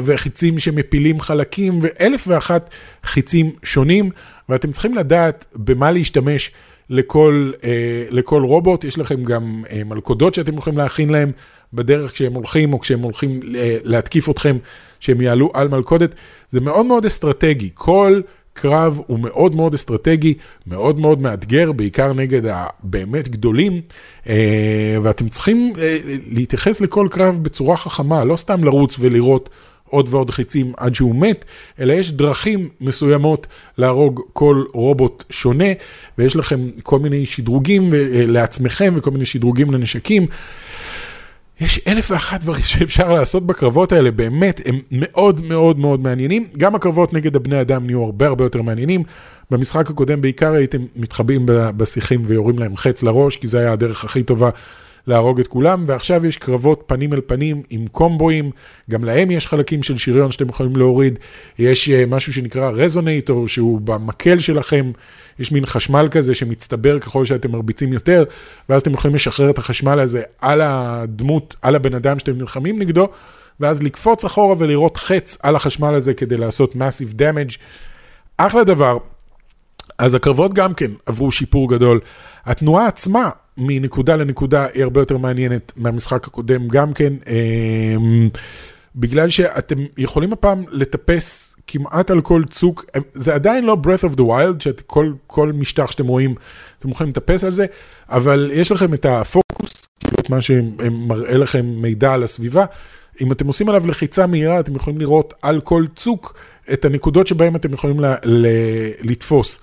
וחיצים 0.04 0.60
שמפילים 0.60 1.20
חלקים 1.20 1.80
ואלף 1.82 2.24
ואחת 2.28 2.70
חיצים 3.04 3.52
שונים, 3.64 4.10
ואתם 4.50 4.72
צריכים 4.72 4.96
לדעת 4.96 5.46
במה 5.56 5.92
להשתמש. 5.92 6.52
לכל, 6.90 7.52
אה, 7.64 8.06
לכל 8.10 8.44
רובוט, 8.44 8.84
יש 8.84 8.98
לכם 8.98 9.24
גם 9.24 9.64
אה, 9.72 9.84
מלכודות 9.84 10.34
שאתם 10.34 10.58
יכולים 10.58 10.78
להכין 10.78 11.10
להם 11.10 11.32
בדרך 11.76 12.12
כשהם 12.12 12.34
הולכים 12.34 12.74
או 12.74 12.80
כשהם 12.80 13.00
הולכים 13.00 13.40
אה, 13.56 13.78
להתקיף 13.84 14.30
אתכם, 14.30 14.58
שהם 15.00 15.22
יעלו 15.22 15.52
על 15.54 15.68
מלכודת. 15.68 16.16
זה 16.52 16.62
מאוד 16.62 16.86
מאוד 16.86 17.06
אסטרטגי, 17.06 17.70
כל 17.74 18.22
קרב 18.54 19.00
הוא 19.08 19.20
מאוד 19.20 19.56
מאוד 19.56 19.74
אסטרטגי, 19.74 20.34
מאוד 20.68 21.00
מאוד 21.00 21.22
מאתגר, 21.22 21.72
בעיקר 21.72 22.14
נגד 22.14 22.42
הבאמת 22.46 23.30
גדולים, 23.30 23.82
אה, 24.30 24.98
ואתם 25.04 25.30
צריכים 25.30 25.74
אה, 25.80 25.98
להתייחס 26.28 26.82
לכל 26.82 27.08
קרב 27.12 27.44
בצורה 27.44 27.78
חכמה, 27.78 28.24
לא 28.24 28.36
סתם 28.36 28.64
לרוץ 28.64 28.96
ולראות. 29.00 29.50
עוד 29.90 30.08
ועוד 30.10 30.30
חיצים 30.30 30.74
עד 30.78 30.96
שהוא 30.96 31.16
מת, 31.16 31.46
אלא 31.80 31.94
יש 31.94 32.12
דרכים 32.12 32.70
מסוימות 32.82 33.48
להרוג 33.78 34.22
כל 34.34 34.64
רובוט 34.74 35.24
שונה, 35.30 35.66
ויש 36.18 36.36
לכם 36.36 36.70
כל 36.84 37.00
מיני 37.00 37.26
שדרוגים 37.26 37.90
לעצמכם 38.28 38.94
וכל 38.98 39.12
מיני 39.12 39.26
שדרוגים 39.26 39.72
לנשקים. 39.72 40.28
יש 41.60 41.80
אלף 41.88 42.12
ואחת 42.12 42.42
דברים 42.42 42.62
שאפשר 42.62 43.14
לעשות 43.14 43.48
בקרבות 43.48 43.92
האלה, 43.92 44.12
באמת, 44.12 44.62
הם 44.66 44.80
מאוד 44.92 45.46
מאוד 45.46 45.80
מאוד 45.80 46.00
מעניינים. 46.00 46.48
גם 46.58 46.76
הקרבות 46.76 47.14
נגד 47.14 47.36
הבני 47.36 47.62
אדם 47.62 47.86
נהיו 47.86 48.04
הרבה 48.04 48.28
הרבה 48.28 48.46
יותר 48.46 48.62
מעניינים. 48.62 49.04
במשחק 49.52 49.90
הקודם 49.90 50.22
בעיקר 50.22 50.54
הייתם 50.54 50.82
מתחבאים 50.96 51.46
בשיחים 51.48 52.24
ויורים 52.28 52.60
להם 52.60 52.78
חץ 52.78 53.04
לראש, 53.04 53.38
כי 53.38 53.48
זה 53.48 53.60
היה 53.60 53.72
הדרך 53.72 54.04
הכי 54.04 54.24
טובה 54.24 54.50
להרוג 55.08 55.40
את 55.40 55.48
כולם, 55.48 55.86
ועכשיו 55.88 56.26
יש 56.26 56.38
קרבות 56.38 56.84
פנים 56.88 57.14
אל 57.14 57.22
פנים 57.26 57.62
עם 57.70 57.88
קומבואים, 57.88 58.52
גם 58.90 59.04
להם 59.04 59.32
יש 59.32 59.48
חלקים 59.48 59.84
של 59.84 59.98
שריון 59.98 60.32
שאתם 60.32 60.50
יכולים 60.50 60.76
להוריד. 60.76 61.20
יש 61.60 61.90
אה, 61.90 62.04
משהו 62.08 62.34
שנקרא 62.34 62.70
רזונטור, 62.70 63.48
שהוא 63.48 63.82
במקל 63.82 64.40
שלכם. 64.40 64.92
יש 65.40 65.52
מין 65.52 65.66
חשמל 65.66 66.08
כזה 66.12 66.36
שמצטבר 66.36 67.00
ככל 67.00 67.26
שאתם 67.26 67.52
מרביצים 67.52 67.94
יותר, 67.94 68.24
ואז 68.70 68.82
אתם 68.82 68.94
יכולים 68.94 69.16
לשחרר 69.16 69.50
את 69.50 69.58
החשמל 69.58 70.00
הזה 70.00 70.22
על 70.42 70.62
הדמות, 70.62 71.56
על 71.62 71.76
הבן 71.76 71.94
אדם 71.94 72.20
שאתם 72.20 72.38
נלחמים 72.38 72.80
נגדו, 72.80 73.10
ואז 73.60 73.84
לקפוץ 73.84 74.26
אחורה 74.26 74.56
ולראות 74.58 74.98
חץ 74.98 75.38
על 75.44 75.56
החשמל 75.56 75.96
הזה 75.96 76.14
כדי 76.14 76.38
לעשות 76.38 76.74
massive 76.74 77.20
damage. 77.20 77.58
אחלה 78.38 78.64
דבר. 78.64 78.98
אז 79.98 80.14
הקרבות 80.14 80.54
גם 80.54 80.74
כן 80.74 80.92
עברו 81.06 81.32
שיפור 81.32 81.70
גדול. 81.70 82.00
התנועה 82.46 82.88
עצמה 82.88 83.30
מנקודה 83.58 84.16
לנקודה 84.16 84.68
היא 84.74 84.84
הרבה 84.84 85.02
יותר 85.02 85.18
מעניינת 85.18 85.72
מהמשחק 85.76 86.28
הקודם 86.28 86.68
גם 86.68 86.94
כן, 86.94 87.14
אמ, 87.28 88.30
בגלל 88.96 89.30
שאתם 89.30 89.76
יכולים 89.98 90.34
הפעם 90.34 90.64
לטפס 90.72 91.56
כמעט 91.68 92.12
על 92.12 92.22
כל 92.22 92.44
צוק, 92.50 92.86
זה 93.12 93.36
עדיין 93.36 93.66
לא 93.66 93.78
breath 93.84 94.04
of 94.04 94.16
the 94.16 94.22
wild, 94.22 94.60
שכל 94.60 95.14
כל 95.28 95.52
משטח 95.52 95.92
שאתם 95.92 96.08
רואים, 96.08 96.36
אתם 96.80 96.90
יכולים 96.90 97.10
לטפס 97.10 97.44
על 97.44 97.52
זה, 97.52 97.66
אבל 98.10 98.52
יש 98.54 98.72
לכם 98.72 98.94
את 98.94 99.06
הפוקוס, 99.06 99.88
כאילו 100.00 100.16
את 100.20 100.30
מה 100.30 100.42
שמראה 100.42 101.38
לכם 101.38 101.66
מידע 101.66 102.14
על 102.14 102.24
הסביבה. 102.24 102.66
אם 103.22 103.32
אתם 103.32 103.48
עושים 103.48 103.70
עליו 103.70 103.88
לחיצה 103.88 104.28
מהירה, 104.28 104.60
אתם 104.60 104.76
יכולים 104.76 105.00
לראות 105.00 105.34
על 105.42 105.62
כל 105.62 105.86
צוק 105.96 106.36
את 106.74 106.86
הנקודות 106.86 107.28
שבהם 107.28 107.56
אתם 107.56 107.74
יכולים 107.74 108.00
ל- 108.00 108.16
ל- 108.24 108.92
לתפוס. 109.12 109.60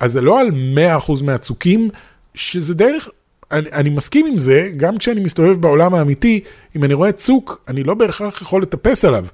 אז 0.00 0.12
זה 0.12 0.20
לא 0.20 0.40
על 0.40 0.50
100% 0.74 1.22
מהצוקים, 1.22 1.90
שזה 2.34 2.74
דרך, 2.74 3.08
אני, 3.52 3.68
אני 3.72 3.90
מסכים 3.90 4.26
עם 4.26 4.38
זה, 4.38 4.70
גם 4.76 4.98
כשאני 4.98 5.20
מסתובב 5.20 5.60
בעולם 5.60 5.94
האמיתי, 5.94 6.40
אם 6.76 6.84
אני 6.84 6.94
רואה 6.94 7.12
צוק, 7.12 7.64
אני 7.68 7.82
לא 7.82 7.94
בהכרח 7.94 8.42
יכול 8.42 8.62
לטפס 8.62 9.04
עליו. 9.04 9.24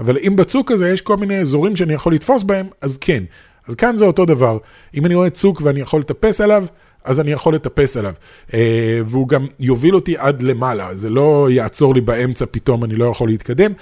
אבל 0.00 0.18
אם 0.26 0.36
בצוק 0.36 0.70
הזה 0.70 0.90
יש 0.90 1.00
כל 1.00 1.16
מיני 1.16 1.40
אזורים 1.40 1.76
שאני 1.76 1.94
יכול 1.94 2.14
לתפוס 2.14 2.42
בהם, 2.42 2.66
אז 2.80 2.96
כן. 3.00 3.24
אז 3.68 3.74
כאן 3.74 3.96
זה 3.96 4.04
אותו 4.04 4.24
דבר. 4.24 4.58
אם 4.94 5.06
אני 5.06 5.14
רואה 5.14 5.30
צוק 5.30 5.60
ואני 5.64 5.80
יכול 5.80 6.00
לטפס 6.00 6.40
עליו, 6.40 6.64
אז 7.04 7.20
אני 7.20 7.32
יכול 7.32 7.54
לטפס 7.54 7.96
עליו. 7.96 8.14
אה, 8.54 9.00
והוא 9.06 9.28
גם 9.28 9.46
יוביל 9.60 9.94
אותי 9.94 10.16
עד 10.18 10.42
למעלה, 10.42 10.94
זה 10.94 11.10
לא 11.10 11.48
יעצור 11.50 11.94
לי 11.94 12.00
באמצע 12.00 12.44
פתאום, 12.50 12.84
אני 12.84 12.96
לא 12.96 13.04
יכול 13.04 13.28
להתקדם. 13.28 13.72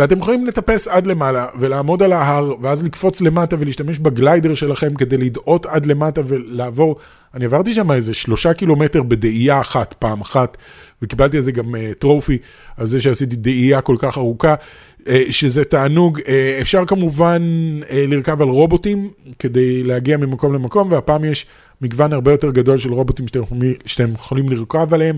ואתם 0.00 0.18
יכולים 0.18 0.46
לטפס 0.46 0.88
עד 0.88 1.06
למעלה 1.06 1.46
ולעמוד 1.58 2.02
על 2.02 2.12
ההר, 2.12 2.54
ואז 2.62 2.84
לקפוץ 2.84 3.20
למטה 3.20 3.56
ולהשתמש 3.58 3.98
בגליידר 3.98 4.54
שלכם 4.54 4.94
כדי 4.94 5.16
לדאות 5.16 5.66
עד 5.66 5.86
למטה 5.86 6.20
ולעבור. 6.26 6.96
אני 7.34 7.44
עברתי 7.44 7.74
שם 7.74 7.92
איזה 7.92 8.14
שלושה 8.14 8.52
קילומטר 8.52 9.02
בדאייה 9.02 9.60
אחת, 9.60 9.94
פעם 9.98 10.20
אחת, 10.20 10.56
וקיבלתי 11.02 11.36
על 11.36 11.42
זה 11.42 11.52
גם 11.52 11.74
uh, 11.74 11.78
טרופי, 11.98 12.38
על 12.76 12.86
זה 12.86 13.00
שעשיתי 13.00 13.36
דאייה 13.36 13.80
כל 13.80 13.96
כך 13.98 14.18
ארוכה, 14.18 14.54
uh, 15.00 15.10
שזה 15.30 15.64
תענוג. 15.64 16.18
Uh, 16.18 16.22
אפשר 16.60 16.84
כמובן 16.86 17.42
uh, 17.82 17.86
לרכב 17.92 18.42
על 18.42 18.48
רובוטים 18.48 19.10
כדי 19.38 19.82
להגיע 19.82 20.16
ממקום 20.16 20.54
למקום, 20.54 20.92
והפעם 20.92 21.24
יש 21.24 21.46
מגוון 21.80 22.12
הרבה 22.12 22.30
יותר 22.30 22.50
גדול 22.50 22.78
של 22.78 22.92
רובוטים 22.92 23.28
שאתם, 23.28 23.40
שאתם 23.86 24.12
יכולים 24.12 24.48
לרכב 24.48 24.94
עליהם. 24.94 25.16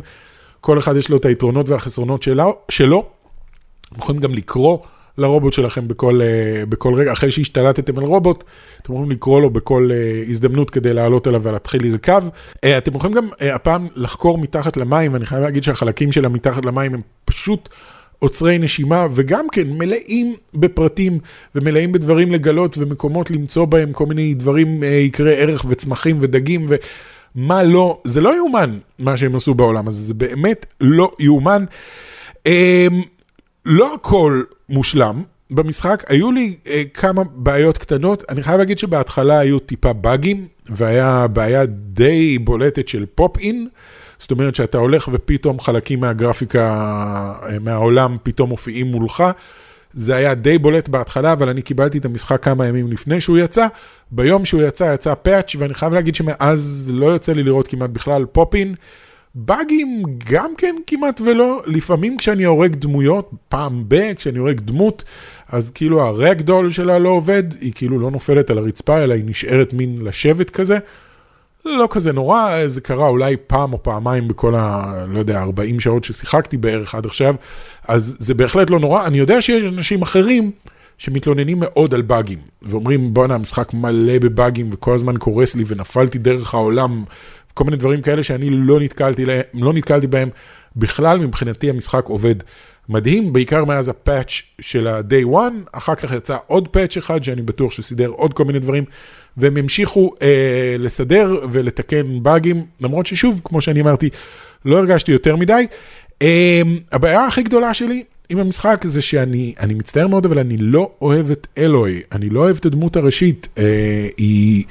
כל 0.60 0.78
אחד 0.78 0.96
יש 0.96 1.08
לו 1.08 1.16
את 1.16 1.24
היתרונות 1.24 1.68
והחסרונות 1.68 2.22
שלו. 2.22 2.56
שלו. 2.68 3.21
אתם 3.92 4.00
יכולים 4.00 4.20
גם 4.20 4.34
לקרוא 4.34 4.78
לרובוט 5.18 5.52
שלכם 5.52 5.88
בכל, 5.88 6.20
uh, 6.20 6.66
בכל 6.66 6.94
רגע, 6.94 7.12
אחרי 7.12 7.30
שהשתלטתם 7.30 7.98
על 7.98 8.04
רובוט, 8.04 8.44
אתם 8.82 8.92
יכולים 8.92 9.10
לקרוא 9.10 9.40
לו 9.40 9.50
בכל 9.50 9.90
uh, 9.90 10.30
הזדמנות 10.30 10.70
כדי 10.70 10.94
לעלות 10.94 11.26
עליו 11.26 11.42
ולהתחיל 11.42 11.86
לרכב. 11.86 12.24
Uh, 12.56 12.58
אתם 12.78 12.94
יכולים 12.94 13.16
גם 13.16 13.28
הפעם 13.40 13.88
לחקור 13.96 14.38
מתחת 14.38 14.76
למים, 14.76 15.12
ואני 15.12 15.26
חייב 15.26 15.42
להגיד 15.42 15.62
שהחלקים 15.62 16.12
שלה 16.12 16.28
מתחת 16.28 16.64
למים 16.64 16.94
הם 16.94 17.00
פשוט 17.24 17.68
עוצרי 18.18 18.58
נשימה, 18.58 19.06
וגם 19.14 19.46
כן 19.52 19.64
מלאים 19.68 20.36
בפרטים 20.54 21.18
ומלאים 21.54 21.92
בדברים 21.92 22.32
לגלות 22.32 22.78
ומקומות 22.78 23.30
למצוא 23.30 23.64
בהם 23.64 23.92
כל 23.92 24.06
מיני 24.06 24.34
דברים 24.34 24.82
יקרי 24.82 25.36
ערך 25.36 25.64
וצמחים 25.68 26.18
ודגים 26.20 26.66
ו... 26.68 26.76
מה 27.34 27.62
לא, 27.62 28.00
זה 28.04 28.20
לא 28.20 28.36
יאומן 28.36 28.78
מה 28.98 29.16
שהם 29.16 29.36
עשו 29.36 29.54
בעולם 29.54 29.88
הזה, 29.88 30.02
זה 30.02 30.14
באמת 30.14 30.66
לא 30.80 31.10
יאומן. 31.18 31.64
לא 33.64 33.94
הכל 33.94 34.42
מושלם 34.68 35.22
במשחק, 35.50 36.04
היו 36.08 36.32
לי 36.32 36.56
אה, 36.66 36.82
כמה 36.94 37.22
בעיות 37.24 37.78
קטנות, 37.78 38.24
אני 38.28 38.42
חייב 38.42 38.58
להגיד 38.58 38.78
שבהתחלה 38.78 39.38
היו 39.38 39.58
טיפה 39.58 39.92
באגים, 39.92 40.46
והיה 40.68 41.26
בעיה 41.28 41.66
די 41.66 42.38
בולטת 42.38 42.88
של 42.88 43.06
פופ-אין, 43.14 43.68
זאת 44.18 44.30
אומרת 44.30 44.54
שאתה 44.54 44.78
הולך 44.78 45.08
ופתאום 45.12 45.60
חלקים 45.60 46.00
מהגרפיקה, 46.00 46.68
אה, 47.42 47.58
מהעולם 47.60 48.16
פתאום 48.22 48.48
מופיעים 48.48 48.86
מולך. 48.86 49.24
זה 49.94 50.16
היה 50.16 50.34
די 50.34 50.58
בולט 50.58 50.88
בהתחלה, 50.88 51.32
אבל 51.32 51.48
אני 51.48 51.62
קיבלתי 51.62 51.98
את 51.98 52.04
המשחק 52.04 52.44
כמה 52.44 52.66
ימים 52.66 52.92
לפני 52.92 53.20
שהוא 53.20 53.38
יצא. 53.38 53.66
ביום 54.10 54.44
שהוא 54.44 54.62
יצא, 54.62 54.94
יצא 54.94 55.14
פאץ', 55.14 55.56
ואני 55.58 55.74
חייב 55.74 55.92
להגיד 55.92 56.14
שמאז 56.14 56.90
לא 56.94 57.06
יוצא 57.06 57.32
לי 57.32 57.42
לראות 57.42 57.68
כמעט 57.68 57.90
בכלל 57.90 58.24
פופ-אין. 58.24 58.74
באגים 59.34 60.02
גם 60.30 60.52
כן 60.58 60.76
כמעט 60.86 61.20
ולא, 61.20 61.62
לפעמים 61.66 62.16
כשאני 62.16 62.44
הורג 62.44 62.74
דמויות, 62.74 63.30
פעם 63.48 63.84
ב, 63.88 64.14
כשאני 64.14 64.38
הורג 64.38 64.60
דמות, 64.60 65.04
אז 65.48 65.70
כאילו 65.70 66.02
הרקדול 66.02 66.70
שלה 66.70 66.98
לא 66.98 67.08
עובד, 67.08 67.42
היא 67.60 67.72
כאילו 67.74 67.98
לא 67.98 68.10
נופלת 68.10 68.50
על 68.50 68.58
הרצפה, 68.58 69.04
אלא 69.04 69.14
היא 69.14 69.24
נשארת 69.26 69.72
מין 69.72 69.98
לשבת 70.02 70.50
כזה. 70.50 70.78
לא 71.64 71.88
כזה 71.90 72.12
נורא, 72.12 72.66
זה 72.66 72.80
קרה 72.80 73.08
אולי 73.08 73.36
פעם 73.46 73.72
או 73.72 73.82
פעמיים 73.82 74.28
בכל 74.28 74.54
ה... 74.54 74.94
לא 75.08 75.18
יודע, 75.18 75.42
40 75.42 75.80
שעות 75.80 76.04
ששיחקתי 76.04 76.56
בערך 76.56 76.94
עד 76.94 77.06
עכשיו, 77.06 77.34
אז 77.88 78.16
זה 78.18 78.34
בהחלט 78.34 78.70
לא 78.70 78.78
נורא. 78.78 79.06
אני 79.06 79.18
יודע 79.18 79.42
שיש 79.42 79.64
אנשים 79.64 80.02
אחרים 80.02 80.50
שמתלוננים 80.98 81.60
מאוד 81.60 81.94
על 81.94 82.02
באגים, 82.02 82.38
ואומרים 82.62 83.14
בואנה 83.14 83.34
המשחק 83.34 83.74
מלא 83.74 84.18
בבאגים 84.18 84.70
וכל 84.72 84.94
הזמן 84.94 85.16
קורס 85.16 85.54
לי 85.54 85.64
ונפלתי 85.66 86.18
דרך 86.18 86.54
העולם 86.54 87.04
כל 87.54 87.64
מיני 87.64 87.76
דברים 87.76 88.02
כאלה 88.02 88.22
שאני 88.22 88.50
לא 88.50 88.80
נתקלתי, 88.80 89.24
להם, 89.24 89.42
לא 89.54 89.72
נתקלתי 89.72 90.06
בהם. 90.06 90.28
בכלל, 90.76 91.18
מבחינתי 91.18 91.70
המשחק 91.70 92.06
עובד 92.06 92.34
מדהים, 92.88 93.32
בעיקר 93.32 93.64
מאז 93.64 93.88
הפאץ' 93.88 94.42
של 94.60 94.86
ה-day 94.86 95.34
one, 95.34 95.68
אחר 95.72 95.94
כך 95.94 96.12
יצא 96.12 96.36
עוד 96.46 96.68
פאץ' 96.68 96.96
אחד 96.96 97.24
שאני 97.24 97.42
בטוח 97.42 97.72
שסידר 97.72 98.08
עוד 98.08 98.34
כל 98.34 98.44
מיני 98.44 98.58
דברים, 98.58 98.84
והם 99.36 99.56
המשיכו 99.56 100.14
אה, 100.22 100.76
לסדר 100.78 101.40
ולתקן 101.52 102.22
באגים, 102.22 102.64
למרות 102.80 103.06
ששוב, 103.06 103.40
כמו 103.44 103.60
שאני 103.60 103.80
אמרתי, 103.80 104.10
לא 104.64 104.78
הרגשתי 104.78 105.12
יותר 105.12 105.36
מדי. 105.36 105.66
אה, 106.22 106.62
הבעיה 106.92 107.26
הכי 107.26 107.42
גדולה 107.42 107.74
שלי 107.74 108.04
עם 108.28 108.38
המשחק 108.38 108.84
זה 108.88 109.02
שאני 109.02 109.54
מצטער 109.68 110.06
מאוד, 110.06 110.26
אבל 110.26 110.38
אני 110.38 110.56
לא 110.56 110.90
אוהב 111.02 111.30
את 111.30 111.46
אלוהי, 111.58 112.00
אני 112.12 112.28
לא 112.28 112.40
אוהב 112.40 112.56
את 112.56 112.66
הדמות 112.66 112.96
הראשית, 112.96 113.48
אה, 113.58 114.08
היא... 114.16 114.64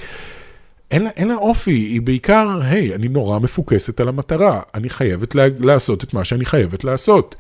אין 0.92 1.08
אין 1.08 1.28
לה 1.28 1.36
אופי, 1.36 1.72
היא 1.72 2.02
בעיקר, 2.02 2.60
היי, 2.62 2.96
אני 2.96 3.08
נורא 3.08 3.40
מפוקסת 3.40 4.00
על 4.00 4.08
המטרה, 4.08 4.62
אני 4.76 4.90
חייבת 4.90 5.36
לה, 5.36 5.44
לעשות 5.60 6.04
את 6.04 6.14
מה 6.14 6.26
שאני 6.26 6.46
חייבת 6.46 6.84
לעשות. 6.84 7.36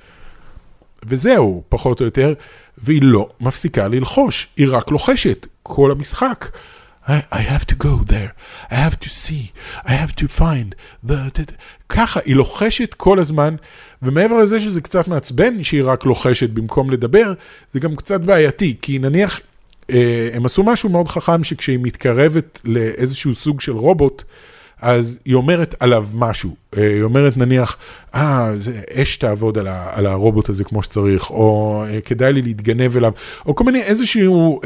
וזהו, 1.06 1.64
פחות 1.70 2.00
או 2.00 2.06
יותר, 2.06 2.34
והיא 2.78 3.02
לא 3.04 3.30
מפסיקה 3.42 3.88
ללחוש, 3.88 4.48
היא 4.58 4.68
רק 4.70 4.92
לוחשת, 4.92 5.48
כל 5.64 5.92
המשחק. 5.92 6.58
I, 7.06 7.10
I 7.32 7.40
have 7.40 7.66
to 7.66 7.76
go 7.84 8.12
there, 8.12 8.32
I 8.70 8.76
have 8.76 9.00
to 9.00 9.10
see, 9.10 9.52
I 9.86 9.92
have 9.92 10.16
to 10.16 10.28
find 10.40 10.76
the... 11.08 11.14
the... 11.38 11.52
ככה, 11.90 12.20
היא 12.26 12.36
לוחשת 12.36 12.94
כל 12.94 13.20
הזמן, 13.20 13.56
ומעבר 14.02 14.38
לזה 14.38 14.60
שזה 14.60 14.82
קצת 14.82 15.08
מעצבן 15.08 15.64
שהיא 15.64 15.84
רק 15.86 16.06
לוחשת 16.06 16.50
במקום 16.50 16.90
לדבר, 16.90 17.34
זה 17.74 17.80
גם 17.80 17.96
קצת 17.96 18.22
בעייתי, 18.22 18.76
כי 18.82 19.00
נניח 19.00 19.42
הם 20.34 20.46
עשו 20.46 20.63
משהו 20.63 20.89
מאוד 20.89 21.08
חכם, 21.08 21.44
שכשהיא 21.44 21.80
מתקרבת 21.82 22.62
לאיזשהו 22.63 23.36
סוג 23.36 23.62
של 23.62 23.72
רובוט, 23.72 24.24
אז 24.82 25.20
היא 25.26 25.36
אומרת 25.36 25.76
עליו 25.80 26.08
משהו. 26.13 26.56
אה, 26.78 26.88
היא 26.88 27.04
אומרת 27.04 27.38
נניח, 27.38 27.78
אה, 28.15 28.54
אש 28.94 29.17
תעבוד 29.17 29.58
על, 29.58 29.67
ה, 29.67 29.89
על 29.94 30.06
הרובוט 30.06 30.50
הזה 30.50 30.63
כמו 30.63 30.84
שצריך, 30.84 31.30
או 31.30 31.84
אה, 31.88 32.02
כדאי 32.02 32.34
לי 32.34 32.41
להתגנב 32.41 32.98
אליו, 32.98 33.12
או 33.46 33.56
כל 33.56 33.63
מיני 33.63 33.82
איזשהו, 33.82 34.62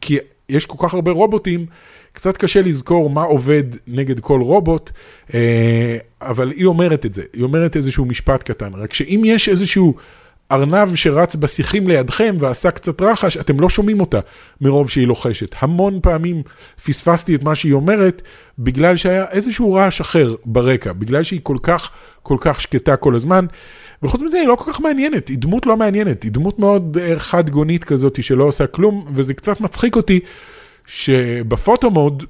כי 0.00 0.18
יש 0.48 0.66
כל 0.66 0.86
כך 0.86 0.94
הרבה 0.94 1.10
רובוטים, 1.10 1.66
קצת 2.12 2.36
קשה 2.36 2.62
לזכור 2.62 3.10
מה 3.10 3.22
עובד 3.22 3.64
נגד 3.86 4.20
כל 4.20 4.40
רובוט, 4.40 4.90
אבל 6.20 6.50
היא 6.50 6.66
אומרת 6.66 7.06
את 7.06 7.14
זה, 7.14 7.22
היא 7.32 7.42
אומרת 7.42 7.76
איזשהו 7.76 8.04
משפט 8.04 8.42
קטן, 8.42 8.74
רק 8.74 8.94
שאם 8.94 9.22
יש 9.24 9.48
איזשהו... 9.48 9.94
ארנב 10.52 10.94
שרץ 10.94 11.34
בשיחים 11.34 11.88
לידכם 11.88 12.36
ועשה 12.40 12.70
קצת 12.70 13.02
רחש, 13.02 13.36
אתם 13.36 13.60
לא 13.60 13.68
שומעים 13.68 14.00
אותה 14.00 14.20
מרוב 14.60 14.90
שהיא 14.90 15.06
לוחשת. 15.06 15.54
המון 15.58 15.98
פעמים 16.02 16.42
פספסתי 16.84 17.34
את 17.34 17.42
מה 17.42 17.54
שהיא 17.54 17.72
אומרת, 17.72 18.22
בגלל 18.58 18.96
שהיה 18.96 19.24
איזשהו 19.30 19.74
רעש 19.74 20.00
אחר 20.00 20.34
ברקע, 20.44 20.92
בגלל 20.92 21.22
שהיא 21.22 21.40
כל 21.42 21.56
כך, 21.62 21.90
כל 22.22 22.36
כך 22.40 22.60
שקטה 22.60 22.96
כל 22.96 23.14
הזמן. 23.14 23.46
וחוץ 24.02 24.22
מזה 24.22 24.38
היא 24.38 24.46
לא 24.46 24.54
כל 24.54 24.72
כך 24.72 24.80
מעניינת, 24.80 25.28
היא 25.28 25.38
דמות 25.38 25.66
לא 25.66 25.76
מעניינת, 25.76 26.22
היא 26.22 26.32
דמות 26.32 26.58
מאוד 26.58 26.98
אה, 27.00 27.18
חד 27.18 27.50
גונית 27.50 27.84
כזאת 27.84 28.22
שלא 28.22 28.44
עושה 28.44 28.66
כלום, 28.66 29.06
וזה 29.14 29.34
קצת 29.34 29.60
מצחיק 29.60 29.96
אותי 29.96 30.20
שבפוטו 30.86 31.90
מוד 31.90 32.24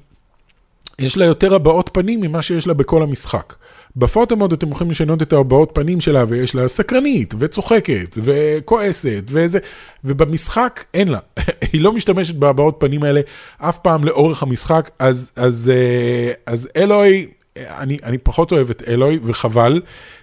יש 0.99 1.17
לה 1.17 1.25
יותר 1.25 1.55
הבעות 1.55 1.89
פנים 1.93 2.21
ממה 2.21 2.41
שיש 2.41 2.67
לה 2.67 2.73
בכל 2.73 3.03
המשחק. 3.03 3.53
בפוטומוד 3.95 4.53
אתם 4.53 4.71
יכולים 4.71 4.91
לשנות 4.91 5.21
את 5.21 5.33
ההבעות 5.33 5.71
פנים 5.73 6.01
שלה, 6.01 6.25
ויש 6.29 6.55
לה 6.55 6.67
סקרנית, 6.67 7.33
וצוחקת, 7.39 8.17
וכועסת, 8.23 9.23
וזה, 9.27 9.59
ובמשחק 10.03 10.83
אין 10.93 11.07
לה. 11.07 11.19
היא 11.71 11.81
לא 11.81 11.93
משתמשת 11.93 12.35
בהבעות 12.35 12.75
פנים 12.79 13.03
האלה 13.03 13.21
אף 13.57 13.77
פעם 13.77 14.03
לאורך 14.03 14.43
המשחק, 14.43 14.89
אז, 14.99 15.31
אז, 15.35 15.71
אה, 15.75 16.31
אז 16.45 16.69
אלוהי 16.75 17.27
אני, 17.57 17.97
אני 18.03 18.17
פחות 18.17 18.51
אוהב 18.51 18.69
את 18.69 18.83
אלוהי, 18.87 19.19
וחבל, 19.23 19.81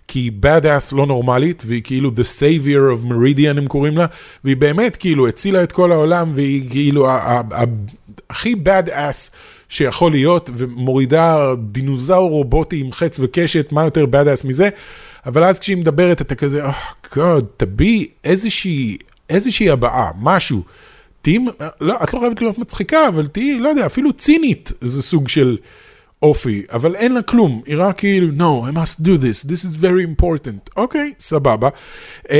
כי 0.08 0.18
היא 0.18 0.32
bad 0.42 0.64
ass 0.64 0.96
לא 0.96 1.06
נורמלית, 1.06 1.62
והיא 1.66 1.82
כאילו 1.82 2.10
the 2.10 2.40
savior 2.40 2.98
of 2.98 3.10
meridian 3.10 3.58
הם 3.58 3.66
קוראים 3.66 3.98
לה, 3.98 4.06
והיא 4.44 4.56
באמת 4.56 4.96
כאילו 4.96 5.28
הצילה 5.28 5.62
את 5.62 5.72
כל 5.72 5.92
העולם, 5.92 6.32
והיא 6.34 6.70
כאילו 6.70 7.08
הכי 8.30 8.54
bad 8.64 8.88
ass 8.88 9.34
שיכול 9.70 10.12
להיות, 10.12 10.50
ומורידה 10.56 11.54
דינוזאור 11.58 12.30
רובוטי 12.30 12.80
עם 12.80 12.92
חץ 12.92 13.20
וקשת, 13.20 13.72
מה 13.72 13.84
יותר 13.84 14.04
bad 14.04 14.42
ass 14.42 14.46
מזה, 14.46 14.68
אבל 15.26 15.44
אז 15.44 15.58
כשהיא 15.58 15.76
מדברת 15.76 16.20
אתה 16.20 16.34
כזה, 16.34 16.64
אה, 16.64 16.70
oh, 16.70 17.06
God, 17.06 17.44
תביעי 17.56 18.08
איזושהי, 18.24 18.96
איזושהי 19.28 19.70
הבעה, 19.70 20.10
משהו. 20.20 20.62
תהיי, 21.22 21.38
לא, 21.80 21.96
את 22.02 22.14
לא 22.14 22.18
חייבת 22.18 22.40
להיות 22.40 22.58
מצחיקה, 22.58 23.08
אבל 23.08 23.26
תהיי, 23.26 23.58
לא 23.58 23.68
יודע, 23.68 23.86
אפילו 23.86 24.12
צינית, 24.12 24.72
זה 24.80 25.02
סוג 25.02 25.28
של 25.28 25.56
אופי, 26.22 26.62
אבל 26.72 26.96
אין 26.96 27.12
לה 27.12 27.22
כלום, 27.22 27.62
היא 27.66 27.76
רק 27.78 27.98
כאילו, 27.98 28.28
no, 28.38 28.70
I 28.70 28.76
must 28.76 29.00
do 29.00 29.22
this, 29.22 29.46
this 29.46 29.64
is 29.64 29.76
very 29.76 30.18
important. 30.18 30.70
אוקיי, 30.76 31.12
okay, 31.16 31.22
סבבה. 31.22 31.68
Um, 32.24 32.30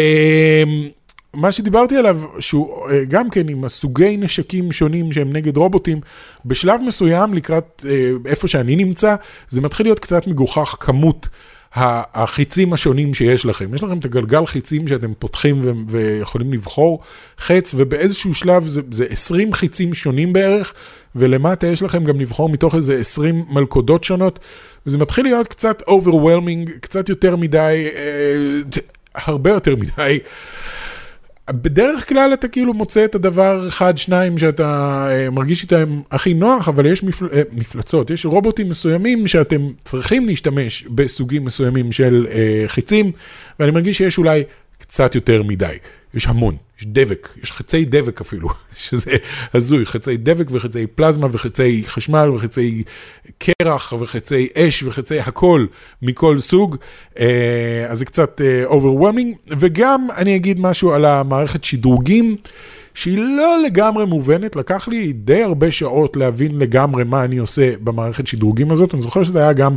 מה 1.35 1.53
שדיברתי 1.53 1.97
עליו, 1.97 2.21
שהוא 2.39 2.87
uh, 2.87 2.93
גם 3.09 3.31
כן 3.31 3.49
עם 3.49 3.65
הסוגי 3.65 4.17
נשקים 4.17 4.73
שונים 4.73 5.13
שהם 5.13 5.33
נגד 5.33 5.57
רובוטים, 5.57 6.01
בשלב 6.45 6.81
מסוים 6.87 7.35
לקראת 7.35 7.85
uh, 7.85 8.29
איפה 8.29 8.49
שאני 8.49 8.77
נמצא, 8.77 9.17
זה 9.49 9.61
מתחיל 9.61 9.87
להיות 9.87 9.99
קצת 9.99 10.27
מגוחך 10.27 10.77
כמות. 10.81 11.29
החיצים 11.75 12.73
השונים 12.73 13.15
שיש 13.15 13.47
לכם. 13.47 13.75
יש 13.75 13.83
לכם 13.83 13.99
את 13.99 14.05
הגלגל 14.05 14.47
חיצים 14.47 14.89
שאתם 14.89 15.13
פותחים 15.19 15.85
ויכולים 15.89 16.53
לבחור 16.53 17.01
חץ, 17.39 17.75
ובאיזשהו 17.77 18.35
שלב 18.35 18.69
זה, 18.69 18.81
זה 18.91 19.07
20 19.11 19.53
חיצים 19.53 19.95
שונים 19.95 20.33
בערך, 20.33 20.73
ולמטה 21.17 21.67
יש 21.67 21.83
לכם 21.83 22.05
גם 22.05 22.21
לבחור 22.21 22.49
מתוך 22.49 22.75
איזה 22.75 22.99
20 22.99 23.45
מלכודות 23.49 24.05
שונות, 24.05 24.39
וזה 24.87 24.99
מתחיל 24.99 25.25
להיות 25.25 25.49
קצת 25.49 25.83
overwhelming, 25.83 26.71
קצת 26.81 27.09
יותר 27.09 27.37
מדי, 27.37 27.89
אה, 27.95 28.81
הרבה 29.15 29.51
יותר 29.51 29.77
מדי. 29.77 30.19
בדרך 31.53 32.09
כלל 32.09 32.31
אתה 32.33 32.49
כאילו 32.49 32.75
מוצא 32.75 33.05
את 33.05 33.15
הדבר 33.15 33.69
אחד, 33.69 33.99
שניים 33.99 34.39
שאתה 34.39 35.07
אה, 35.11 35.31
מרגיש 35.31 35.63
איתם 35.63 36.01
הכי 36.11 36.35
נוח, 36.35 36.69
אבל 36.69 36.87
יש 36.87 37.03
מפל... 37.03 37.29
אה, 37.33 37.43
מפלצות, 37.53 38.11
יש 38.11 38.27
רובוטים 38.27 38.69
מסוימים 38.69 39.27
שאתם 39.27 39.69
צריכים 39.85 40.27
להשתמש 40.27 40.85
בסוגים 40.87 41.45
מסוימים 41.45 41.93
של 41.93 42.27
אה, 42.31 42.65
חיצים, 42.67 43.13
ואני 43.61 43.71
מרגיש 43.71 43.99
שיש 43.99 44.19
אולי 44.19 44.43
קצת 44.79 45.15
יותר 45.15 45.43
מדי. 45.43 45.77
יש 46.15 46.27
המון, 46.27 46.57
יש 46.79 46.87
דבק, 46.87 47.29
יש 47.43 47.53
חצי 47.53 47.85
דבק 47.85 48.21
אפילו, 48.21 48.49
שזה 48.85 49.17
הזוי, 49.55 49.87
חצי 49.87 50.17
דבק 50.17 50.47
וחצי 50.51 50.87
פלזמה 50.87 51.27
וחצי 51.33 51.83
חשמל 51.87 52.31
וחצי 52.31 52.83
קרח 53.39 53.93
וחצי 53.93 54.49
אש 54.57 54.83
וחצי 54.83 55.21
הכל 55.21 55.67
מכל 56.03 56.39
סוג, 56.39 56.77
אה, 57.19 57.87
אז 57.89 57.99
זה 57.99 58.05
קצת 58.05 58.41
אה, 58.41 58.65
overwhelming, 58.67 59.55
וגם 59.59 60.09
אני 60.17 60.37
אגיד 60.37 60.61
משהו 60.61 60.93
על 60.93 61.05
המערכת 61.05 61.65
שדרוגים. 61.65 62.37
שהיא 62.95 63.19
לא 63.19 63.63
לגמרי 63.67 64.07
מובנת, 64.07 64.57
לקח 64.57 64.89
לי 64.89 65.13
די 65.13 65.43
הרבה 65.43 65.73
שעות 65.73 66.17
להבין 66.17 66.59
לגמרי 66.59 67.05
מה 67.05 67.25
אני 67.25 67.39
עושה 67.39 67.73
במערכת 67.85 68.27
שדרוגים 68.27 68.71
הזאת, 68.71 68.95
אני 68.95 69.03
זוכר 69.03 69.25
שזה 69.25 69.39
היה 69.39 69.53
גם 69.53 69.75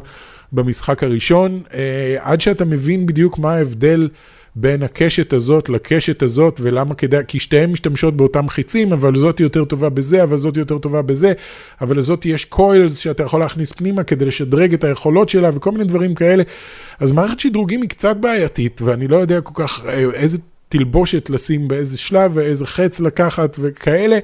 במשחק 0.52 1.04
הראשון, 1.04 1.62
אה, 1.74 2.16
עד 2.20 2.42
שאתה 2.42 2.66
מבין 2.66 3.06
בדיוק 3.06 3.40
מה 3.40 3.54
ההבדל 3.54 4.10
בין 4.56 4.84
הקשת 4.84 5.34
הזאת 5.34 5.70
לקשת 5.70 6.24
הזאת, 6.24 6.60
ולמה 6.64 6.96
כדאי, 6.96 7.24
כי 7.28 7.40
שתיהן 7.40 7.72
משתמשות 7.72 8.18
באותם 8.18 8.50
חיצים, 8.50 8.94
אבל 8.94 9.16
זאת 9.16 9.40
יותר 9.40 9.66
טובה 9.66 9.90
בזה, 9.90 10.24
אבל 10.24 10.38
זאת 10.38 10.58
יותר 10.58 10.78
טובה 10.78 11.02
בזה, 11.02 11.34
אבל 11.82 11.98
לזאת 11.98 12.26
יש 12.26 12.46
קוילס 12.46 12.98
שאתה 12.98 13.24
יכול 13.24 13.40
להכניס 13.40 13.72
פנימה 13.72 14.04
כדי 14.04 14.26
לשדרג 14.26 14.74
את 14.74 14.84
היכולות 14.84 15.30
שלה 15.30 15.50
וכל 15.56 15.72
מיני 15.72 15.84
דברים 15.84 16.16
כאלה. 16.16 16.44
אז 17.00 17.12
מערכת 17.12 17.40
שדרוגים 17.40 17.82
היא 17.82 17.90
קצת 17.90 18.18
בעייתית, 18.18 18.82
ואני 18.82 19.08
לא 19.08 19.18
יודע 19.18 19.42
כל 19.42 19.64
כך 19.64 19.86
אה, 19.86 20.04
איזה 20.14 20.38
תלבושת 20.70 21.30
לשים 21.30 21.68
באיזה 21.68 21.98
שלב 21.98 22.32
ואיזה 22.34 22.66
חץ 22.66 23.00
לקחת 23.00 23.56
וכאלה. 23.60 24.20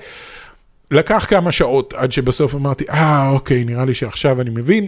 לקח 0.91 1.25
כמה 1.29 1.51
שעות 1.51 1.93
עד 1.93 2.11
שבסוף 2.11 2.55
אמרתי, 2.55 2.85
אה, 2.89 3.29
אוקיי, 3.29 3.63
נראה 3.63 3.85
לי 3.85 3.93
שעכשיו 3.93 4.41
אני 4.41 4.49
מבין. 4.49 4.87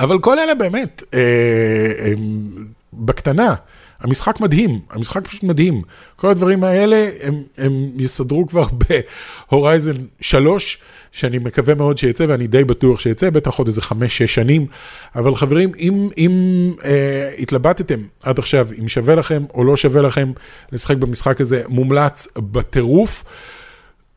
אבל 0.00 0.18
כל 0.18 0.38
אלה 0.38 0.54
באמת, 0.54 1.02
אה, 1.14 1.18
אה, 1.98 2.12
בקטנה. 2.92 3.54
המשחק 4.00 4.40
מדהים, 4.40 4.80
המשחק 4.90 5.28
פשוט 5.28 5.42
מדהים. 5.42 5.82
כל 6.16 6.30
הדברים 6.30 6.64
האלה, 6.64 7.10
הם, 7.22 7.42
הם 7.58 7.90
יסדרו 7.96 8.46
כבר 8.46 8.64
ב-Horizon 9.50 9.96
3, 10.20 10.78
שאני 11.12 11.38
מקווה 11.38 11.74
מאוד 11.74 11.98
שיצא, 11.98 12.24
ואני 12.28 12.46
די 12.46 12.64
בטוח 12.64 13.00
שיצא, 13.00 13.30
בטח 13.30 13.54
עוד 13.54 13.66
איזה 13.66 13.80
5-6 13.80 13.92
שנים. 14.26 14.66
אבל 15.16 15.34
חברים, 15.34 15.72
אם, 15.78 16.08
אם 16.18 16.30
אה, 16.84 17.30
התלבטתם 17.38 18.00
עד 18.22 18.38
עכשיו, 18.38 18.68
אם 18.80 18.88
שווה 18.88 19.14
לכם 19.14 19.44
או 19.54 19.64
לא 19.64 19.76
שווה 19.76 20.02
לכם 20.02 20.32
לשחק 20.72 20.96
במשחק 20.96 21.40
הזה, 21.40 21.62
מומלץ 21.68 22.28
בטירוף. 22.38 23.24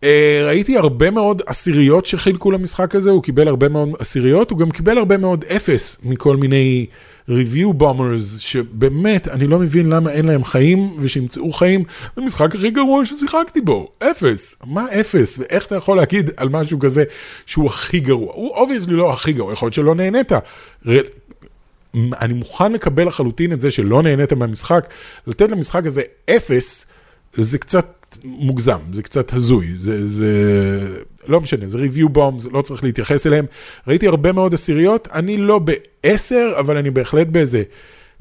אה, 0.03 0.41
ראיתי 0.45 0.77
הרבה 0.77 1.11
מאוד 1.11 1.41
עשיריות 1.45 2.05
שחילקו 2.05 2.51
למשחק 2.51 2.95
הזה, 2.95 3.09
הוא 3.09 3.23
קיבל 3.23 3.47
הרבה 3.47 3.69
מאוד 3.69 3.89
עשיריות, 3.99 4.51
הוא 4.51 4.59
גם 4.59 4.71
קיבל 4.71 4.97
הרבה 4.97 5.17
מאוד 5.17 5.43
אפס 5.43 5.97
מכל 6.03 6.37
מיני... 6.37 6.85
review 7.29 7.81
bombers, 7.81 8.39
שבאמת, 8.39 9.27
אני 9.27 9.47
לא 9.47 9.59
מבין 9.59 9.89
למה 9.89 10.11
אין 10.11 10.25
להם 10.25 10.43
חיים, 10.43 10.97
ושימצאו 10.99 11.51
חיים, 11.51 11.83
זה 12.15 12.21
המשחק 12.21 12.55
הכי 12.55 12.71
גרוע 12.71 13.05
ששיחקתי 13.05 13.61
בו, 13.61 13.91
אפס. 13.99 14.55
מה 14.65 14.85
אפס? 14.91 15.39
ואיך 15.39 15.67
אתה 15.67 15.75
יכול 15.75 15.97
להגיד 15.97 16.29
על 16.37 16.49
משהו 16.49 16.79
כזה 16.79 17.03
שהוא 17.45 17.67
הכי 17.67 17.99
גרוע? 17.99 18.33
הוא 18.33 18.49
obviously 18.55 18.93
לא 18.93 19.13
הכי 19.13 19.33
גרוע, 19.33 19.53
יכול 19.53 19.65
להיות 19.65 19.73
שלא 19.73 19.95
נהנית. 19.95 20.31
אני 21.95 22.33
מוכן 22.33 22.71
לקבל 22.71 23.07
לחלוטין 23.07 23.53
את 23.53 23.61
זה 23.61 23.71
שלא 23.71 24.01
נהנית 24.01 24.33
מהמשחק, 24.33 24.87
לתת 25.27 25.51
למשחק 25.51 25.85
הזה 25.85 26.01
אפס, 26.29 26.85
זה 27.33 27.57
קצת 27.57 28.02
מוגזם, 28.23 28.79
זה 28.93 29.03
קצת 29.03 29.33
הזוי, 29.33 29.67
זה, 29.77 30.07
זה 30.07 30.31
לא 31.27 31.41
משנה, 31.41 31.69
זה 31.69 31.77
review 31.77 32.17
bombs, 32.17 32.49
לא 32.51 32.61
צריך 32.61 32.83
להתייחס 32.83 33.27
אליהם. 33.27 33.45
ראיתי 33.87 34.07
הרבה 34.07 34.31
מאוד 34.31 34.53
עשיריות, 34.53 35.07
אני 35.13 35.37
לא 35.37 35.59
בעשר, 35.59 36.53
אבל 36.59 36.77
אני 36.77 36.91
בהחלט 36.91 37.27
באיזה 37.27 37.63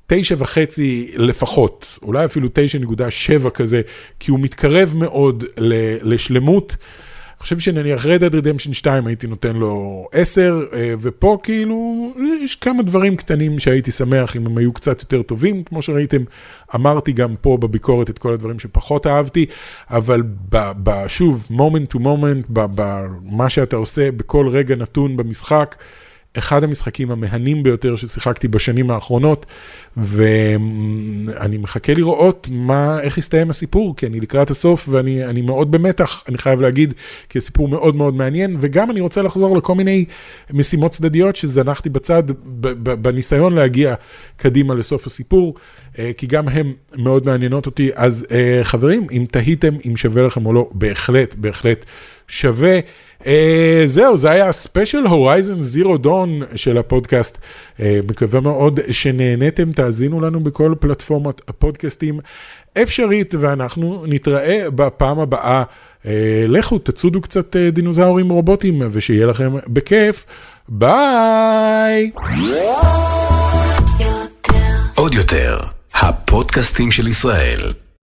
תשע 0.06 0.34
וחצי 0.38 1.10
לפחות, 1.16 1.98
אולי 2.02 2.24
אפילו 2.24 2.48
תשע 2.52 2.78
נקודה 2.78 3.10
שבע 3.10 3.50
כזה, 3.50 3.82
כי 4.20 4.30
הוא 4.30 4.40
מתקרב 4.40 4.92
מאוד 4.96 5.44
לשלמות. 6.02 6.76
חושב 7.42 7.58
שנניח 7.58 8.04
Red 8.04 8.20
Dead 8.20 8.34
Redemption 8.34 8.74
2 8.74 9.06
הייתי 9.06 9.26
נותן 9.26 9.56
לו 9.56 10.08
10, 10.12 10.64
אה, 10.72 10.94
ופה 11.00 11.38
כאילו 11.42 12.12
יש 12.40 12.56
כמה 12.56 12.82
דברים 12.82 13.16
קטנים 13.16 13.58
שהייתי 13.58 13.90
שמח 13.90 14.36
אם 14.36 14.46
הם 14.46 14.58
היו 14.58 14.72
קצת 14.72 15.00
יותר 15.00 15.22
טובים, 15.22 15.64
כמו 15.64 15.82
שראיתם, 15.82 16.22
אמרתי 16.74 17.12
גם 17.12 17.34
פה 17.40 17.56
בביקורת 17.60 18.10
את 18.10 18.18
כל 18.18 18.32
הדברים 18.32 18.58
שפחות 18.58 19.06
אהבתי, 19.06 19.46
אבל 19.90 20.22
ב, 20.48 20.72
ב, 20.82 21.08
שוב, 21.08 21.46
moment 21.50 21.94
to 21.94 21.98
moment, 21.98 22.46
במה 22.48 23.50
שאתה 23.50 23.76
עושה 23.76 24.10
בכל 24.12 24.48
רגע 24.48 24.76
נתון 24.76 25.16
במשחק, 25.16 25.76
אחד 26.38 26.64
המשחקים 26.64 27.10
המהנים 27.10 27.62
ביותר 27.62 27.96
ששיחקתי 27.96 28.48
בשנים 28.48 28.90
האחרונות, 28.90 29.46
ואני 29.96 31.58
מחכה 31.58 31.94
לראות 31.94 32.48
מה, 32.50 33.00
איך 33.00 33.18
יסתיים 33.18 33.50
הסיפור, 33.50 33.96
כי 33.96 34.06
אני 34.06 34.20
לקראת 34.20 34.50
הסוף 34.50 34.88
ואני 34.92 35.42
מאוד 35.42 35.70
במתח, 35.70 36.24
אני 36.28 36.38
חייב 36.38 36.60
להגיד, 36.60 36.94
כי 37.28 37.38
הסיפור 37.38 37.68
מאוד 37.68 37.96
מאוד 37.96 38.14
מעניין, 38.14 38.56
וגם 38.60 38.90
אני 38.90 39.00
רוצה 39.00 39.22
לחזור 39.22 39.56
לכל 39.56 39.74
מיני 39.74 40.04
משימות 40.50 40.92
צדדיות 40.92 41.36
שזנחתי 41.36 41.88
בצד 41.88 42.22
בניסיון 42.82 43.54
להגיע 43.54 43.94
קדימה 44.36 44.74
לסוף 44.74 45.06
הסיפור, 45.06 45.54
אה, 45.98 46.10
כי 46.16 46.26
גם 46.26 46.48
הן 46.48 46.72
מאוד 46.96 47.26
מעניינות 47.26 47.66
אותי. 47.66 47.90
אז 47.94 48.26
אה, 48.30 48.60
חברים, 48.62 49.06
אם 49.12 49.24
תהיתם 49.30 49.74
אם 49.88 49.96
שווה 49.96 50.22
לכם 50.22 50.46
או 50.46 50.52
לא, 50.52 50.70
בהחלט, 50.72 51.34
בהחלט 51.34 51.84
שווה. 52.28 52.78
Uh, 53.22 53.26
זהו, 53.86 54.16
זה 54.16 54.30
היה 54.30 54.52
ספיישל 54.52 55.06
Horizon 55.06 55.62
Zero 55.62 55.98
Dawn 55.98 56.40
של 56.54 56.78
הפודקאסט. 56.78 57.38
Uh, 57.76 57.80
מקווה 58.10 58.40
מאוד 58.40 58.80
שנהניתם, 58.90 59.72
תאזינו 59.72 60.20
לנו 60.20 60.40
בכל 60.40 60.74
פלטפורמות 60.80 61.42
הפודקאסטים 61.48 62.20
אפשרית, 62.82 63.34
ואנחנו 63.40 64.04
נתראה 64.08 64.70
בפעם 64.74 65.18
הבאה. 65.18 65.62
Uh, 66.02 66.06
לכו, 66.48 66.78
תצודו 66.78 67.20
קצת 67.20 67.56
uh, 67.56 67.74
דינוזאורים 67.74 68.28
רובוטים, 68.28 68.82
ושיהיה 68.92 69.26
לכם 69.26 69.52
בכיף. 69.66 70.24
ביי! 70.68 72.10
עוד 74.94 75.14
יותר, 75.14 75.58
הפודקאסטים 75.94 76.90
של 76.90 77.08
ישראל. 77.08 77.72